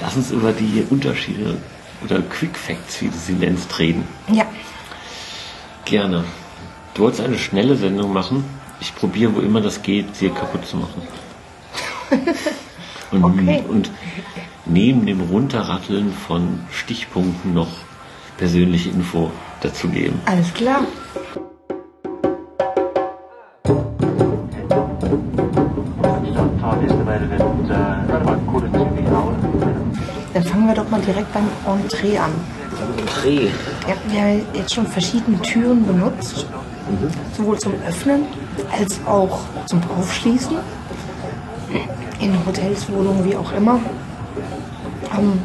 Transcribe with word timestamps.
Lass 0.00 0.16
uns 0.16 0.30
über 0.30 0.52
die 0.52 0.84
Unterschiede 0.90 1.58
oder 2.04 2.20
Quick 2.22 2.56
Facts, 2.56 3.00
wie 3.02 3.08
du 3.08 3.16
sie 3.16 3.34
nennst, 3.34 3.78
reden. 3.78 4.04
Ja. 4.32 4.44
Gerne. 5.84 6.24
Du 6.94 7.02
wolltest 7.02 7.22
eine 7.22 7.38
schnelle 7.38 7.76
Sendung 7.76 8.12
machen. 8.12 8.44
Ich 8.80 8.94
probiere, 8.94 9.34
wo 9.34 9.40
immer 9.40 9.60
das 9.60 9.82
geht, 9.82 10.16
sie 10.16 10.30
kaputt 10.30 10.66
zu 10.66 10.76
machen. 10.78 11.02
Und, 13.12 13.24
Okay. 13.24 13.64
und 13.68 13.90
neben 14.66 15.04
dem 15.04 15.20
Runterratteln 15.20 16.12
von 16.12 16.60
Stichpunkten 16.70 17.52
noch 17.54 17.66
persönliche 18.36 18.90
Info 18.90 19.32
dazu 19.62 19.88
geben. 19.88 20.20
Alles 20.26 20.54
klar. 20.54 20.84
Wir 30.70 30.82
doch 30.82 30.90
mal 30.90 31.00
direkt 31.00 31.32
beim 31.32 31.48
Entree 31.66 32.18
an. 32.18 32.32
Dreh. 33.06 33.48
Wir 33.86 33.94
haben 33.94 34.14
ja 34.14 34.58
jetzt 34.58 34.72
schon 34.72 34.86
verschiedene 34.86 35.40
Türen 35.42 35.84
benutzt, 35.84 36.46
sowohl 37.36 37.58
zum 37.58 37.74
Öffnen 37.86 38.26
als 38.70 39.00
auch 39.04 39.40
zum 39.66 39.80
Aufschließen. 39.98 40.56
In 42.20 42.46
Hotels, 42.46 42.88
Wohnungen, 42.90 43.24
wie 43.24 43.34
auch 43.34 43.52
immer. 43.52 43.80
Ähm, 45.18 45.40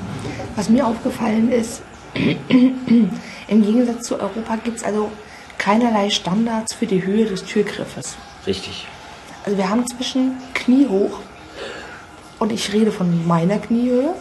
was 0.55 0.69
mir 0.69 0.85
aufgefallen 0.85 1.51
ist, 1.51 1.81
im 2.13 3.09
Gegensatz 3.47 4.07
zu 4.07 4.19
Europa 4.19 4.57
gibt 4.63 4.77
es 4.77 4.83
also 4.83 5.09
keinerlei 5.57 6.09
Standards 6.09 6.73
für 6.73 6.85
die 6.85 7.03
Höhe 7.03 7.25
des 7.25 7.43
Türgriffes. 7.43 8.15
Richtig. 8.45 8.87
Also 9.43 9.57
wir 9.57 9.69
haben 9.69 9.87
zwischen 9.87 10.33
Knie 10.53 10.87
hoch 10.87 11.19
und 12.37 12.51
ich 12.51 12.71
rede 12.73 12.91
von 12.91 13.25
meiner 13.27 13.57
Kniehöhe, 13.57 14.13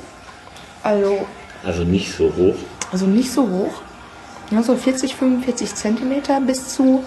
also 0.84 1.26
Also 1.64 1.82
nicht 1.84 2.12
so 2.16 2.32
hoch. 2.36 2.54
also 2.92 3.06
nicht 3.06 3.32
so 3.32 3.48
hoch. 3.48 3.82
Ja, 4.50 4.62
so 4.62 4.76
40, 4.76 5.16
45 5.16 5.74
Zentimeter 5.74 6.40
bis 6.40 6.68
zu 6.74 7.02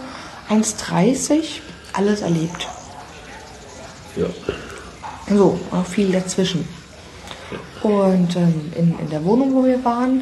1,30. 0.50 1.62
Alles 1.94 2.22
erlebt. 2.22 2.68
Ja. 4.16 4.26
So, 5.36 5.60
auch 5.72 5.86
viel 5.86 6.12
dazwischen. 6.12 6.68
Und 7.84 8.36
ähm, 8.36 8.72
in, 8.76 9.00
in 9.00 9.10
der 9.10 9.24
Wohnung, 9.24 9.54
wo 9.54 9.64
wir 9.64 9.84
waren, 9.86 10.22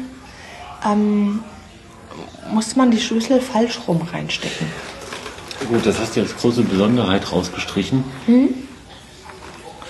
ähm, 0.84 1.40
musste 2.52 2.78
man 2.78 2.90
die 2.90 3.00
Schlüssel 3.00 3.40
falsch 3.40 3.78
rum 3.88 4.00
reinstecken. 4.12 4.66
Gut, 5.68 5.84
das 5.84 5.98
hast 5.98 6.16
du 6.16 6.20
als 6.20 6.36
große 6.36 6.62
Besonderheit 6.62 7.32
rausgestrichen. 7.32 8.04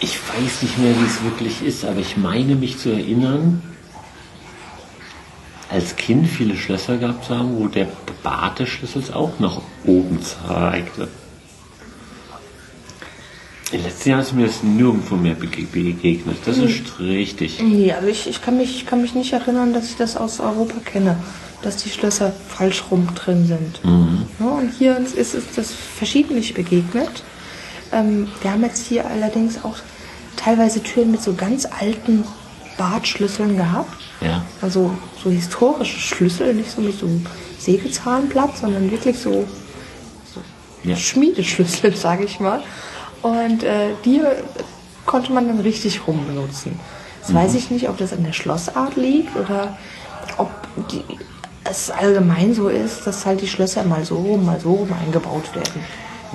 Ich 0.01 0.19
weiß 0.29 0.63
nicht 0.63 0.79
mehr, 0.79 0.95
wie 1.01 1.05
es 1.07 1.23
wirklich 1.23 1.63
ist, 1.63 1.85
aber 1.85 2.01
ich 2.01 2.17
meine 2.17 2.55
mich 2.55 2.79
zu 2.79 2.91
erinnern, 2.91 3.63
als 5.71 5.97
Kind 5.97 6.29
viele 6.29 6.57
Schlösser 6.57 6.97
gehabt 6.99 7.25
zu 7.25 7.37
haben, 7.37 7.57
wo 7.59 7.67
der 7.67 7.89
Bart 8.23 8.59
des 8.59 8.69
Schlüssels 8.69 9.11
auch 9.11 9.39
nach 9.39 9.61
oben 9.85 10.21
zeigte. 10.23 11.09
Im 13.73 13.83
letzten 13.83 14.11
Jahr 14.11 14.21
ist 14.21 14.33
mir 14.33 14.47
das 14.47 14.63
nirgendwo 14.63 15.17
mehr 15.17 15.37
bege- 15.37 15.67
begegnet. 15.67 16.37
Das 16.45 16.57
ist 16.59 17.01
richtig. 17.01 17.61
Nee, 17.61 17.93
also 17.93 18.07
ich, 18.07 18.29
ich, 18.29 18.41
kann 18.41 18.59
mich, 18.59 18.77
ich 18.77 18.87
kann 18.87 19.03
mich 19.03 19.15
nicht 19.15 19.33
erinnern, 19.33 19.73
dass 19.73 19.91
ich 19.91 19.97
das 19.97 20.17
aus 20.17 20.39
Europa 20.39 20.79
kenne, 20.85 21.17
dass 21.63 21.79
die 21.79 21.91
Schlösser 21.91 22.33
falsch 22.49 22.85
rum 22.93 23.09
drin 23.17 23.45
sind. 23.47 23.81
Ja, 24.39 24.47
und 24.47 24.71
hier 24.79 24.97
ist, 24.99 25.17
ist 25.17 25.37
das 25.57 25.73
verschiedentlich 25.73 26.55
begegnet. 26.55 27.25
Ähm, 27.93 28.29
wir 28.43 28.53
haben 28.53 28.63
jetzt 28.63 28.87
hier 28.87 29.07
allerdings 29.07 29.65
auch 29.65 29.77
teilweise 30.37 30.83
Türen 30.83 31.11
mit 31.11 31.23
so 31.23 31.35
ganz 31.35 31.67
alten 31.67 32.25
Bartschlüsseln 32.77 33.57
gehabt. 33.57 33.97
Ja. 34.21 34.45
Also 34.61 34.93
so 35.23 35.31
historische 35.31 35.99
Schlüssel, 35.99 36.55
nicht 36.55 36.71
so 36.71 36.81
mit 36.81 36.99
so 36.99 37.07
einem 37.07 37.27
Sägezahnblatt, 37.59 38.57
sondern 38.57 38.91
wirklich 38.91 39.19
so 39.19 39.47
Ja. 40.85 40.97
Schmiedeschlüssel, 40.97 41.97
sage 41.97 42.25
ich 42.25 42.41
mal. 42.41 42.63
Und 43.23 43.63
äh, 43.63 43.91
die 44.05 44.21
konnte 45.05 45.33
man 45.33 45.49
dann 45.49 45.61
richtig 45.61 46.07
rum 46.07 46.27
benutzen. 46.27 46.79
Jetzt 47.21 47.35
weiß 47.35 47.55
ich 47.55 47.71
nicht, 47.71 47.89
ob 47.89 47.97
das 47.97 48.13
an 48.13 48.23
der 48.23 48.33
Schlossart 48.33 48.97
liegt 48.97 49.35
oder 49.37 49.77
ob 50.37 50.51
die, 50.91 51.03
es 51.65 51.91
allgemein 51.91 52.55
so 52.55 52.69
ist, 52.69 53.07
dass 53.07 53.27
halt 53.27 53.41
die 53.41 53.49
Schlösser 53.49 53.83
mal 53.85 54.05
so 54.05 54.17
rum, 54.17 54.47
mal 54.47 54.61
so 54.61 54.73
rum 54.75 54.91
eingebaut 54.93 55.55
werden. 55.55 55.85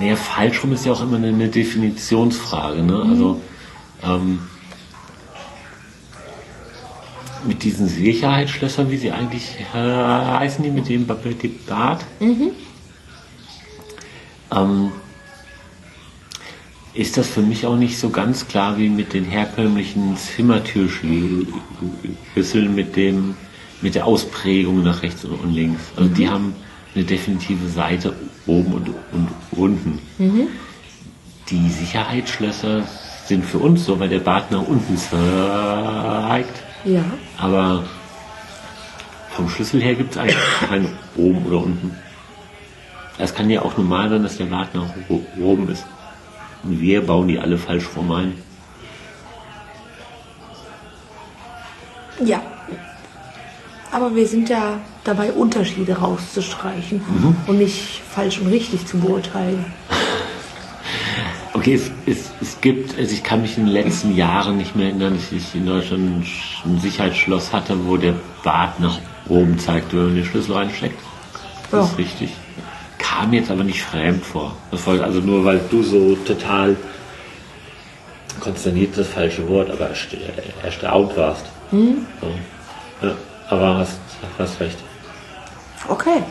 Naja, 0.02 0.16
falsch 0.16 0.64
rum 0.64 0.72
ist 0.72 0.84
ja 0.84 0.90
auch 0.90 1.00
immer 1.02 1.16
eine, 1.16 1.28
eine 1.28 1.46
Definitionsfrage. 1.46 2.82
Ne? 2.82 3.06
Also 3.08 3.40
ähm, 4.02 4.40
mit 7.46 7.62
diesen 7.62 7.86
Sicherheitsschlössern, 7.86 8.90
wie 8.90 8.96
sie 8.96 9.12
eigentlich 9.12 9.58
äh, 9.72 9.78
heißen, 9.78 10.64
die 10.64 10.72
mit 10.72 10.88
dem 10.88 11.06
Ba- 11.06 11.18
mit 11.22 11.44
dem 11.44 11.54
Bart, 11.68 12.04
ähm, 12.20 12.50
ist 16.94 17.16
das 17.16 17.28
für 17.28 17.42
mich 17.42 17.64
auch 17.64 17.76
nicht 17.76 17.96
so 17.96 18.10
ganz 18.10 18.48
klar 18.48 18.78
wie 18.78 18.88
mit 18.88 19.12
den 19.12 19.24
herkömmlichen 19.24 20.16
Zimmertürschlüsseln 20.16 22.74
mit 22.74 22.96
dem 22.96 23.36
mit 23.82 23.94
der 23.94 24.04
Ausprägung 24.06 24.82
nach 24.82 25.04
rechts 25.04 25.24
und 25.24 25.34
und 25.40 25.54
links. 25.54 25.80
Also 25.96 26.08
die 26.10 26.28
haben 26.28 26.54
eine 26.94 27.04
definitive 27.04 27.68
Seite 27.68 28.14
oben 28.46 28.74
und, 28.74 28.88
und 29.12 29.28
unten. 29.52 30.00
Die 31.48 31.68
Sicherheitsschlösser 31.68 32.84
sind 33.26 33.44
für 33.44 33.58
uns 33.58 33.84
so, 33.84 33.98
weil 33.98 34.08
der 34.08 34.18
Bart 34.18 34.50
nach 34.50 34.62
unten 34.62 34.96
zeigt. 34.96 36.62
Ja. 36.84 37.04
Aber 37.38 37.84
vom 39.30 39.48
Schlüssel 39.48 39.80
her 39.80 39.94
gibt 39.94 40.12
es 40.12 40.18
eigentlich 40.18 40.36
keinen 40.68 40.88
oben 41.16 41.46
oder 41.46 41.58
unten. 41.58 41.96
Es 43.18 43.34
kann 43.34 43.48
ja 43.48 43.62
auch 43.62 43.76
normal 43.76 44.10
sein, 44.10 44.22
dass 44.22 44.36
der 44.36 44.46
Bart 44.46 44.74
nach 44.74 44.88
oben 45.40 45.68
ist. 45.68 45.84
Und 46.62 46.80
wir 46.80 47.06
bauen 47.06 47.28
die 47.28 47.38
alle 47.38 47.58
falsch 47.58 47.88
rum 47.96 48.12
ein. 48.12 48.34
Ja. 52.24 52.42
Aber 53.90 54.14
wir 54.14 54.26
sind 54.26 54.48
ja 54.48 54.78
dabei, 55.04 55.32
Unterschiede 55.32 55.96
rauszustreichen 55.98 57.02
und 57.46 57.58
nicht 57.58 58.00
falsch 58.10 58.38
und 58.38 58.48
richtig 58.48 58.86
zu 58.86 58.98
beurteilen. 58.98 59.64
Okay, 61.54 61.74
es, 61.74 61.90
es, 62.06 62.30
es 62.40 62.60
gibt, 62.60 62.98
also 62.98 63.12
ich 63.12 63.22
kann 63.22 63.42
mich 63.42 63.58
in 63.58 63.66
den 63.66 63.72
letzten 63.74 64.14
Jahren 64.16 64.56
nicht 64.56 64.74
mehr 64.74 64.86
erinnern, 64.86 65.14
dass 65.14 65.30
ich 65.32 65.54
in 65.54 65.66
Deutschland 65.66 66.02
ein 66.20 66.24
Sch- 66.24 66.64
ein 66.64 66.80
Sicherheitsschloss 66.80 67.52
hatte, 67.52 67.76
wo 67.86 67.96
der 67.96 68.14
Bart 68.42 68.80
nach 68.80 68.98
oben 69.28 69.58
zeigt, 69.58 69.92
wenn 69.92 70.04
man 70.06 70.14
den 70.16 70.24
Schlüssel 70.24 70.54
reinsteckt. 70.54 70.98
Das 71.70 71.84
ist 71.86 71.90
Ja. 71.92 71.96
richtig. 71.96 72.30
Kam 72.98 73.32
jetzt 73.34 73.50
aber 73.50 73.64
nicht 73.64 73.82
fremd 73.82 74.24
vor. 74.24 74.56
Das 74.70 74.86
war 74.86 75.00
also 75.02 75.20
nur, 75.20 75.44
weil 75.44 75.60
du 75.70 75.82
so 75.82 76.16
total 76.24 76.76
konsterniert 78.40 78.96
das 78.96 79.08
falsche 79.08 79.46
Wort, 79.48 79.70
aber 79.70 79.90
ersta- 79.90 80.16
erstaunt 80.64 81.16
warst. 81.16 81.44
So. 81.70 81.76
Ja, 83.02 83.14
aber 83.50 83.76
hast, 83.78 83.98
hast 84.38 84.58
recht. 84.60 84.78
Okay. 85.88 86.22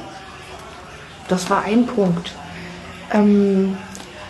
Das 1.28 1.50
war 1.50 1.63
ein 1.63 1.85
Punkt. 1.85 2.34
Ähm, 3.12 3.78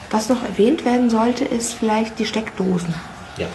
was 0.09 0.29
noch 0.29 0.43
erwähnt 0.43 0.85
werden 0.85 1.09
sollte, 1.09 1.45
ist 1.45 1.73
vielleicht 1.73 2.19
die 2.19 2.25
Steckdosen. 2.25 2.93
Ja. 3.37 3.47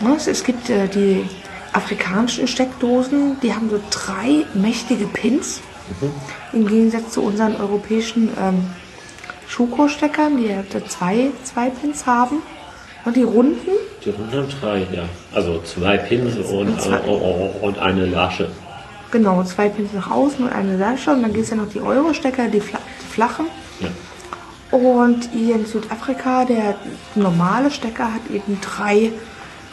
Ne, 0.00 0.16
Es, 0.16 0.42
gibt 0.42 0.70
äh, 0.70 0.88
die 0.88 1.28
afrikanischen 1.72 2.48
Steckdosen, 2.48 3.38
die 3.40 3.54
haben 3.54 3.70
so 3.70 3.80
drei 3.90 4.44
mächtige 4.54 5.06
Pins. 5.06 5.60
Im 6.52 6.66
Gegensatz 6.66 7.12
zu 7.12 7.22
unseren 7.22 7.56
europäischen 7.56 8.30
ähm, 8.40 8.70
Schuko-Steckern, 9.48 10.38
die 10.38 10.46
ja 10.46 10.62
zwei, 10.88 11.30
zwei 11.44 11.68
Pins 11.70 12.06
haben. 12.06 12.36
Und 13.04 13.16
die 13.16 13.22
runden, 13.24 13.70
Die 14.04 14.10
Runden 14.10 14.32
haben 14.32 14.48
drei, 14.60 14.78
ja. 14.92 15.04
Also 15.34 15.60
zwei 15.62 15.98
Pins 15.98 16.36
und, 16.36 16.80
zwei. 16.80 16.96
äh, 16.98 17.50
und 17.60 17.78
eine 17.78 18.06
Lasche. 18.06 18.48
Genau, 19.12 19.44
zwei 19.44 19.68
Pins 19.68 19.92
nach 19.92 20.10
außen 20.10 20.44
und 20.44 20.52
eine 20.52 20.76
Lasche. 20.76 21.12
Und 21.12 21.22
dann 21.22 21.32
gibt 21.32 21.44
es 21.44 21.50
ja 21.50 21.56
noch 21.56 21.68
die 21.68 21.80
Euro-Stecker, 21.80 22.48
die, 22.48 22.60
fla 22.60 22.80
die 23.00 23.12
flachen. 23.12 23.46
Ja. 23.80 23.88
Und 24.76 25.28
hier 25.32 25.56
in 25.56 25.66
Südafrika, 25.66 26.44
der 26.44 26.74
normale 27.14 27.70
Stecker 27.70 28.12
hat 28.14 28.22
eben 28.34 28.58
drei 28.60 29.12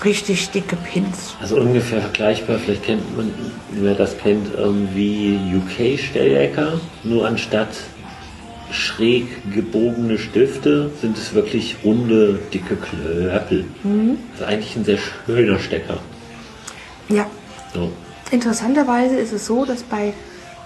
richtig 0.04 0.50
dicke 0.52 0.76
Pins. 0.76 1.36
Also 1.42 1.58
ungefähr 1.58 2.02
vergleichbar, 2.02 2.60
vielleicht 2.60 2.84
kennt 2.84 3.18
man, 3.18 3.32
wer 3.72 3.96
das 3.96 4.18
kennt, 4.18 4.48
ähm, 4.58 4.90
wie 4.94 5.40
UK-Stellecker, 5.56 6.80
nur 7.04 7.26
anstatt 7.28 7.70
schräg 8.72 9.26
gebogene 9.54 10.18
Stifte 10.18 10.92
sind 11.02 11.18
es 11.18 11.34
wirklich 11.34 11.78
runde, 11.84 12.40
dicke 12.54 12.76
Klöppel. 12.76 13.66
Das 14.34 14.42
ist 14.42 14.48
eigentlich 14.48 14.76
ein 14.76 14.86
sehr 14.86 15.00
schöner 15.26 15.60
Stecker. 15.60 15.98
Ja, 17.10 17.26
So. 17.74 17.92
Interessanterweise 18.32 19.16
ist 19.16 19.34
es 19.34 19.46
so, 19.46 19.66
dass 19.66 19.84
bei, 19.84 20.14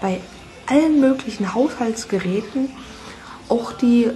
bei 0.02 0.20
allen 0.68 1.00
möglichen 1.00 1.54
Haushaltsgeräten 1.54 2.70
auch 3.50 3.74
die 3.74 4.10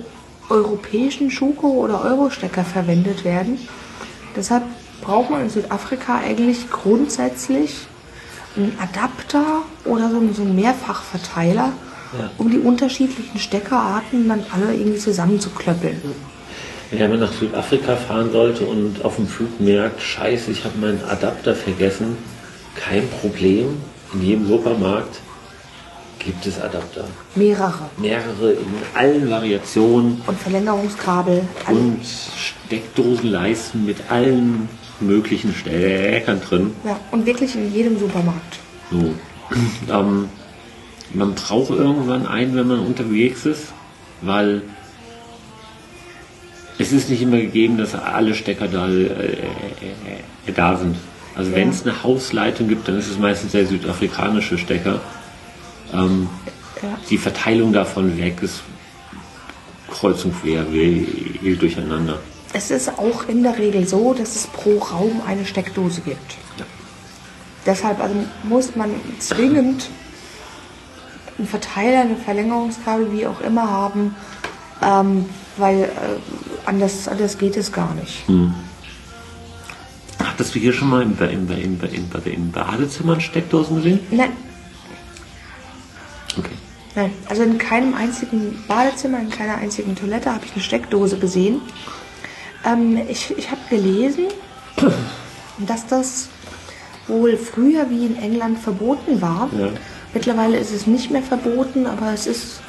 europäischen 0.50 1.30
Schuko- 1.32 1.84
oder 1.84 2.04
Euro-Stecker 2.04 2.64
verwendet 2.64 3.24
werden. 3.26 3.60
Deshalb 4.36 4.64
braucht 5.02 5.30
man 5.30 5.42
in 5.42 5.50
Südafrika 5.50 6.20
eigentlich 6.20 6.70
grundsätzlich 6.70 7.88
einen 8.56 8.78
Adapter 8.82 9.44
oder 9.86 10.10
so 10.10 10.18
einen, 10.18 10.56
Mehrfachverteiler, 10.56 11.74
Ja. 12.18 12.32
um 12.38 12.50
die 12.50 12.60
unterschiedlichen 12.60 13.38
Steckerarten 13.40 14.30
dann 14.30 14.46
alle 14.54 14.74
irgendwie 14.74 14.98
zusammenzuklöppeln. 14.98 16.02
Wenn 16.92 17.10
man 17.10 17.20
nach 17.20 17.34
Südafrika 17.34 17.98
fahren 17.98 18.32
sollte 18.32 18.66
und 18.66 19.04
auf 19.04 19.18
dem 19.18 19.28
Flug 19.28 19.60
merkt, 19.60 20.02
scheiße, 20.02 20.52
ich 20.52 20.64
habe 20.64 20.78
meinen 20.80 21.04
Adapter 21.10 21.54
vergessen, 21.54 22.18
kein 22.78 23.08
Problem. 23.10 23.78
In 24.14 24.22
jedem 24.22 24.48
Supermarkt 24.48 25.20
gibt 26.20 26.46
es 26.46 26.60
Adapter. 26.60 27.06
Mehrere. 27.36 27.90
Mehrere 27.98 28.54
in 28.54 28.68
allen 28.94 29.30
Variationen 29.30 30.22
Und 30.26 30.40
Verlängerungskabel. 30.40 31.44
alle- 31.66 31.78
und 31.78 32.00
Steckdosenleisten 32.06 33.86
mit 33.86 33.98
allen 34.10 34.70
möglichen 35.00 35.54
Steckern 35.54 36.42
drin. 36.42 36.72
Ja, 36.84 37.00
und 37.12 37.26
wirklich 37.26 37.56
in 37.56 37.74
jedem 37.74 38.00
Supermarkt. 38.00 38.60
So. 38.92 39.14
ähm, 39.94 40.30
man 41.14 41.36
braucht 41.36 41.70
irgendwann 41.70 42.26
einen, 42.26 42.56
wenn 42.56 42.68
man 42.68 42.80
unterwegs 42.80 43.46
ist, 43.46 43.68
weil 44.22 44.62
es 46.80 46.92
ist 46.92 47.10
nicht 47.10 47.22
immer 47.22 47.38
gegeben, 47.38 47.78
dass 47.78 47.96
alle 47.96 48.34
Stecker 48.36 48.68
da, 48.68 48.88
äh, 48.88 49.04
äh, 49.06 50.52
da 50.56 50.78
sind. 50.78 50.96
Also 51.38 51.52
wenn 51.54 51.70
es 51.70 51.84
eine 51.84 52.04
Hausleitung 52.04 52.68
gibt, 52.68 52.88
dann 52.88 52.98
ist 52.98 53.10
es 53.10 53.20
meistens 53.20 53.52
der 53.52 53.68
südafrikanische 53.68 54.58
Stecker. 54.58 55.00
Ähm. 55.94 56.30
Die 57.10 57.18
Verteilung 57.18 57.74
davon 57.74 58.18
weg 58.18 58.42
ist 58.42 58.62
kreuz 59.90 60.24
und 60.26 60.40
quer, 60.42 60.72
wild 60.72 61.62
durcheinander. 61.62 62.20
Es 62.54 62.72
ist 62.72 62.90
auch 62.98 63.28
in 63.28 63.44
der 63.44 63.58
Regel 63.58 63.88
so, 63.88 64.14
dass 64.14 64.36
es 64.36 64.48
pro 64.48 64.78
Raum 64.78 65.22
eine 65.26 65.46
Steckdose 65.46 66.02
gibt. 66.02 66.38
Ja. 66.58 66.66
Deshalb 67.66 68.00
also 68.00 68.16
muss 68.44 68.76
man 68.76 68.92
zwingend 69.20 69.90
einen 71.38 71.48
Verteiler, 71.48 72.02
eine 72.02 72.16
Verlängerungskabel, 72.16 73.12
wie 73.12 73.28
auch 73.28 73.42
immer 73.42 73.70
haben, 73.70 74.16
ähm, 74.82 75.26
weil 75.58 75.84
äh, 75.84 75.88
anders, 76.66 77.08
anders 77.08 77.38
geht 77.38 77.58
es 77.58 77.72
gar 77.72 77.94
nicht. 77.96 78.28
Hattest 80.38 80.54
du 80.54 80.60
hier 80.60 80.72
schon 80.72 80.90
mal 80.90 81.02
im, 81.02 81.18
im, 81.20 81.50
im, 81.50 81.80
im, 81.82 82.32
im 82.32 82.52
Badezimmer 82.52 83.20
Steckdosen 83.20 83.78
gesehen? 83.78 84.00
Nein, 84.12 84.30
Okay. 86.38 86.52
nein. 86.94 87.12
Also 87.28 87.42
in 87.42 87.58
keinem 87.58 87.96
einzigen 87.96 88.64
Badezimmer, 88.68 89.20
in 89.20 89.32
keiner 89.32 89.56
einzigen 89.56 89.96
Toilette 89.96 90.32
habe 90.32 90.46
ich 90.46 90.54
eine 90.54 90.62
Steckdose 90.62 91.18
gesehen. 91.18 91.62
Ähm, 92.64 93.00
ich 93.10 93.36
ich 93.36 93.50
habe 93.50 93.62
gelesen, 93.72 94.26
dass 95.58 95.88
das 95.88 96.28
wohl 97.08 97.36
früher 97.36 97.90
wie 97.90 98.06
in 98.06 98.22
England 98.22 98.60
verboten 98.60 99.20
war. 99.20 99.50
Ja. 99.58 99.70
Mittlerweile 100.14 100.58
ist 100.60 100.72
es 100.72 100.86
nicht 100.86 101.10
mehr 101.10 101.24
verboten, 101.24 101.88
aber 101.88 102.14
es 102.14 102.28
ist, 102.28 102.60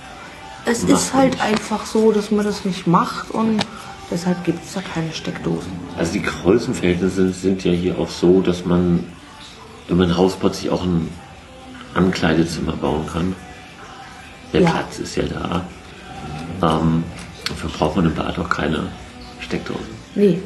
es 0.64 0.84
ist 0.84 1.12
halt 1.12 1.38
einfach 1.42 1.84
so, 1.84 2.12
dass 2.12 2.30
man 2.30 2.46
das 2.46 2.64
nicht 2.64 2.86
macht 2.86 3.30
und 3.30 3.60
deshalb 4.10 4.42
gibt 4.44 4.64
es 4.64 4.74
da 4.74 4.80
keine 4.82 5.12
Steckdosen. 5.12 5.72
Also 5.96 6.12
die 6.12 6.22
Größenverhältnisse 6.22 7.30
sind 7.30 7.64
ja 7.64 7.72
hier 7.72 7.98
auch 7.98 8.08
so, 8.08 8.40
dass 8.40 8.64
man, 8.64 9.04
wenn 9.88 9.96
man 9.96 10.10
ein 10.10 10.16
Haus 10.16 10.36
baut, 10.36 10.54
sich 10.54 10.70
auch 10.70 10.82
ein 10.84 11.08
Ankleidezimmer 11.94 12.72
bauen 12.72 13.06
kann. 13.06 13.34
Der 14.52 14.62
Ja. 14.62 14.70
Platz 14.70 14.98
ist 14.98 15.16
ja 15.16 15.24
da. 15.24 15.64
Ähm, 16.62 17.04
dafür 17.48 17.70
braucht 17.70 17.96
man 17.96 18.06
im 18.06 18.14
Bad 18.14 18.38
auch 18.38 18.48
keine 18.48 18.88
Steckdosen. 19.40 19.86
Nee. 20.14 20.40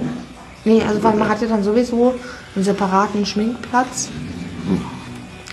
Nee, 0.64 0.82
also 0.82 1.02
weil 1.02 1.16
man 1.16 1.28
hat 1.28 1.42
ja 1.42 1.48
dann 1.48 1.62
sowieso 1.64 2.14
einen 2.54 2.64
separaten 2.64 3.26
Schminkplatz 3.26 4.10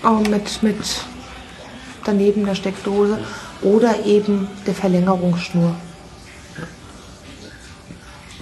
auch 0.04 0.20
mit, 0.28 0.62
mit 0.62 0.76
daneben 2.04 2.44
der 2.44 2.54
Steckdose 2.54 3.18
oder 3.62 4.04
eben 4.06 4.46
der 4.66 4.74
Verlängerungsschnur. 4.74 5.74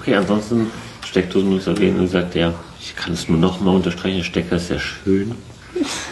Okay, 0.08 0.16
ansonsten 0.16 0.70
Steckdosen 1.04 1.60
erwähnen, 1.66 1.98
wie 1.98 2.04
gesagt, 2.04 2.34
der, 2.34 2.54
ich 2.80 2.96
kann 2.96 3.12
es 3.12 3.28
nur 3.28 3.36
noch 3.36 3.60
mal 3.60 3.74
unterstreichen, 3.74 4.16
der 4.16 4.24
Stecker 4.24 4.56
ist 4.56 4.68
sehr 4.68 4.78
schön. 4.78 5.34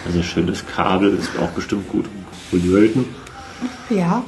Also 0.04 0.22
schönes 0.22 0.66
Kabel, 0.66 1.16
ist 1.16 1.30
auch 1.40 1.48
bestimmt 1.52 1.88
gut 1.88 2.04
für 2.50 2.58
die 2.58 2.74
Welten. 2.74 3.06
Ja, 3.88 4.22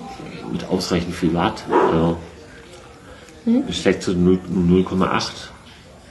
mit 0.51 0.65
ausreichend 0.65 1.15
viel 1.15 1.35
Watt. 1.35 1.65
Also, 1.93 2.17
Es 3.69 3.77
steckt 3.77 4.09
0 4.09 4.39
0,8, 4.51 5.33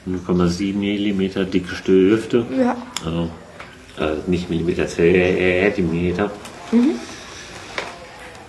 0,7 0.08 0.76
Millimeter 0.76 1.44
dicke 1.44 1.74
Stifte. 1.74 2.46
ja. 2.56 2.78
Also 3.04 3.32
äh, 3.98 4.18
nicht 4.28 4.52
Millimeter, 4.52 4.88
Zentimeter. 4.88 6.30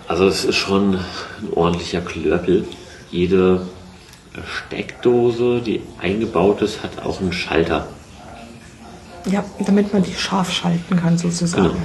Also 0.07 0.27
es 0.27 0.45
ist 0.45 0.57
schon 0.57 0.97
ein 0.97 1.53
ordentlicher 1.55 2.03
Klöppel. 2.03 2.67
Jede 3.11 3.63
Steckdose, 4.46 5.61
die 5.61 5.82
eingebaut 6.00 6.62
ist, 6.62 6.82
hat 6.82 7.02
auch 7.05 7.20
einen 7.20 7.32
Schalter. 7.32 7.87
Ja, 9.26 9.44
damit 9.58 9.93
man 9.93 10.02
die 10.02 10.14
scharf 10.14 10.50
schalten 10.52 10.96
kann 10.96 11.19
sozusagen. 11.19 11.64
Genau. 11.64 11.76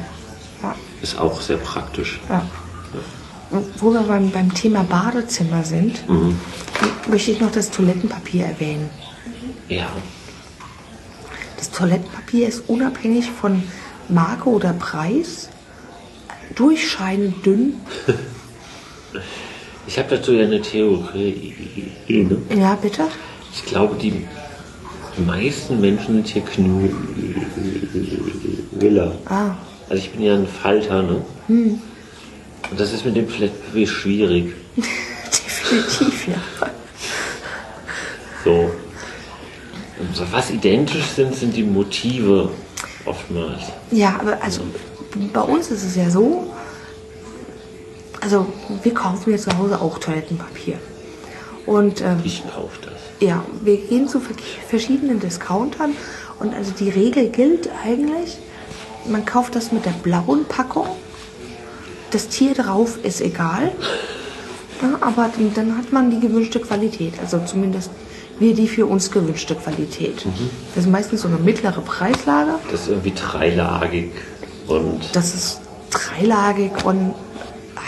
Ja, 0.61 0.75
Ist 1.01 1.19
auch 1.19 1.41
sehr 1.41 1.57
praktisch. 1.57 2.19
ja. 2.29 2.45
Wo 3.77 3.91
wir 3.93 4.01
beim, 4.01 4.31
beim 4.31 4.51
Thema 4.53 4.83
Badezimmer 4.83 5.63
sind, 5.63 6.03
möchte 7.07 7.29
ich 7.31 7.39
noch 7.39 7.51
das 7.51 7.69
Toilettenpapier 7.69 8.45
erwähnen. 8.47 8.89
Ja, 9.69 9.85
Das 11.57 11.69
Toilettenpapier 11.69 12.47
ist 12.47 12.67
unabhängig 12.67 13.29
von 13.29 13.61
Marke 14.09 14.49
oder 14.49 14.73
Preis 14.73 15.49
durchscheinend 16.55 17.45
dünn. 17.45 17.75
ich 19.87 19.97
habe 19.99 20.15
dazu 20.15 20.33
ja 20.33 20.43
eine 20.45 20.61
Theorie. 20.61 21.53
Ne? 22.07 22.37
Ja, 22.57 22.75
bitte? 22.75 23.03
Ich 23.53 23.65
glaube, 23.65 23.95
die 23.95 24.25
meisten 25.25 25.79
Menschen 25.81 26.15
sind 26.15 26.27
hier 26.27 26.41
Knüller. 28.79 29.11
Ah, 29.25 29.51
Also 29.89 30.03
ich 30.03 30.11
bin 30.11 30.21
ja 30.23 30.33
ein 30.35 30.47
Falter, 30.47 31.03
ne? 31.03 31.21
Und 31.47 32.79
das 32.79 32.93
ist 32.93 33.05
mit 33.05 33.15
dem 33.15 33.27
Toilettenpapier 33.29 33.87
schwierig. 33.87 34.53
definitiv, 34.75 36.27
ja. 36.27 36.35
So. 38.43 38.71
Und 39.99 40.15
so 40.15 40.23
was 40.31 40.49
identisch 40.49 41.05
sind, 41.15 41.35
sind 41.35 41.55
die 41.55 41.63
Motive 41.63 42.49
oftmals. 43.05 43.61
Ja, 43.91 44.17
aber 44.19 44.41
also 44.41 44.61
bei 45.31 45.41
uns 45.41 45.69
ist 45.69 45.83
es 45.83 45.95
ja 45.95 46.09
so, 46.09 46.51
also 48.23 48.47
wir 48.83 48.93
kaufen 48.93 49.31
ja 49.31 49.37
zu 49.37 49.55
Hause 49.57 49.79
auch 49.81 49.97
Toilettenpapier. 49.99 50.77
Und 51.65 52.01
ähm, 52.01 52.17
Ich 52.23 52.43
kaufe 52.53 52.77
das. 52.81 52.93
ja, 53.19 53.43
wir 53.61 53.77
gehen 53.77 54.07
zu 54.07 54.19
ver- 54.19 54.33
verschiedenen 54.67 55.19
Discountern 55.19 55.91
und 56.39 56.53
also 56.53 56.71
die 56.71 56.89
Regel 56.89 57.29
gilt 57.29 57.69
eigentlich, 57.85 58.37
man 59.09 59.25
kauft 59.25 59.55
das 59.55 59.71
mit 59.71 59.85
der 59.85 59.91
blauen 59.91 60.45
Packung. 60.45 60.87
Das 62.11 62.27
Tier 62.27 62.53
drauf 62.53 62.97
ist 63.03 63.21
egal, 63.21 63.71
ja, 64.81 64.97
aber 65.01 65.29
dann, 65.35 65.53
dann 65.53 65.77
hat 65.77 65.91
man 65.93 66.11
die 66.11 66.19
gewünschte 66.19 66.59
Qualität. 66.59 67.13
Also 67.21 67.39
zumindest 67.45 67.89
wir 68.39 68.53
die 68.53 68.67
für 68.67 68.85
uns 68.85 69.09
gewünschte 69.11 69.55
Qualität. 69.55 70.25
Das 70.75 70.83
ist 70.85 70.91
meistens 70.91 71.21
so 71.21 71.27
eine 71.29 71.37
mittlere 71.37 71.79
Preislage. 71.81 72.55
Das 72.71 72.81
ist 72.81 72.89
irgendwie 72.89 73.13
dreilagig 73.15 74.11
und 74.67 74.99
Das 75.13 75.33
ist 75.33 75.61
dreilagig 75.91 76.71
und 76.83 77.13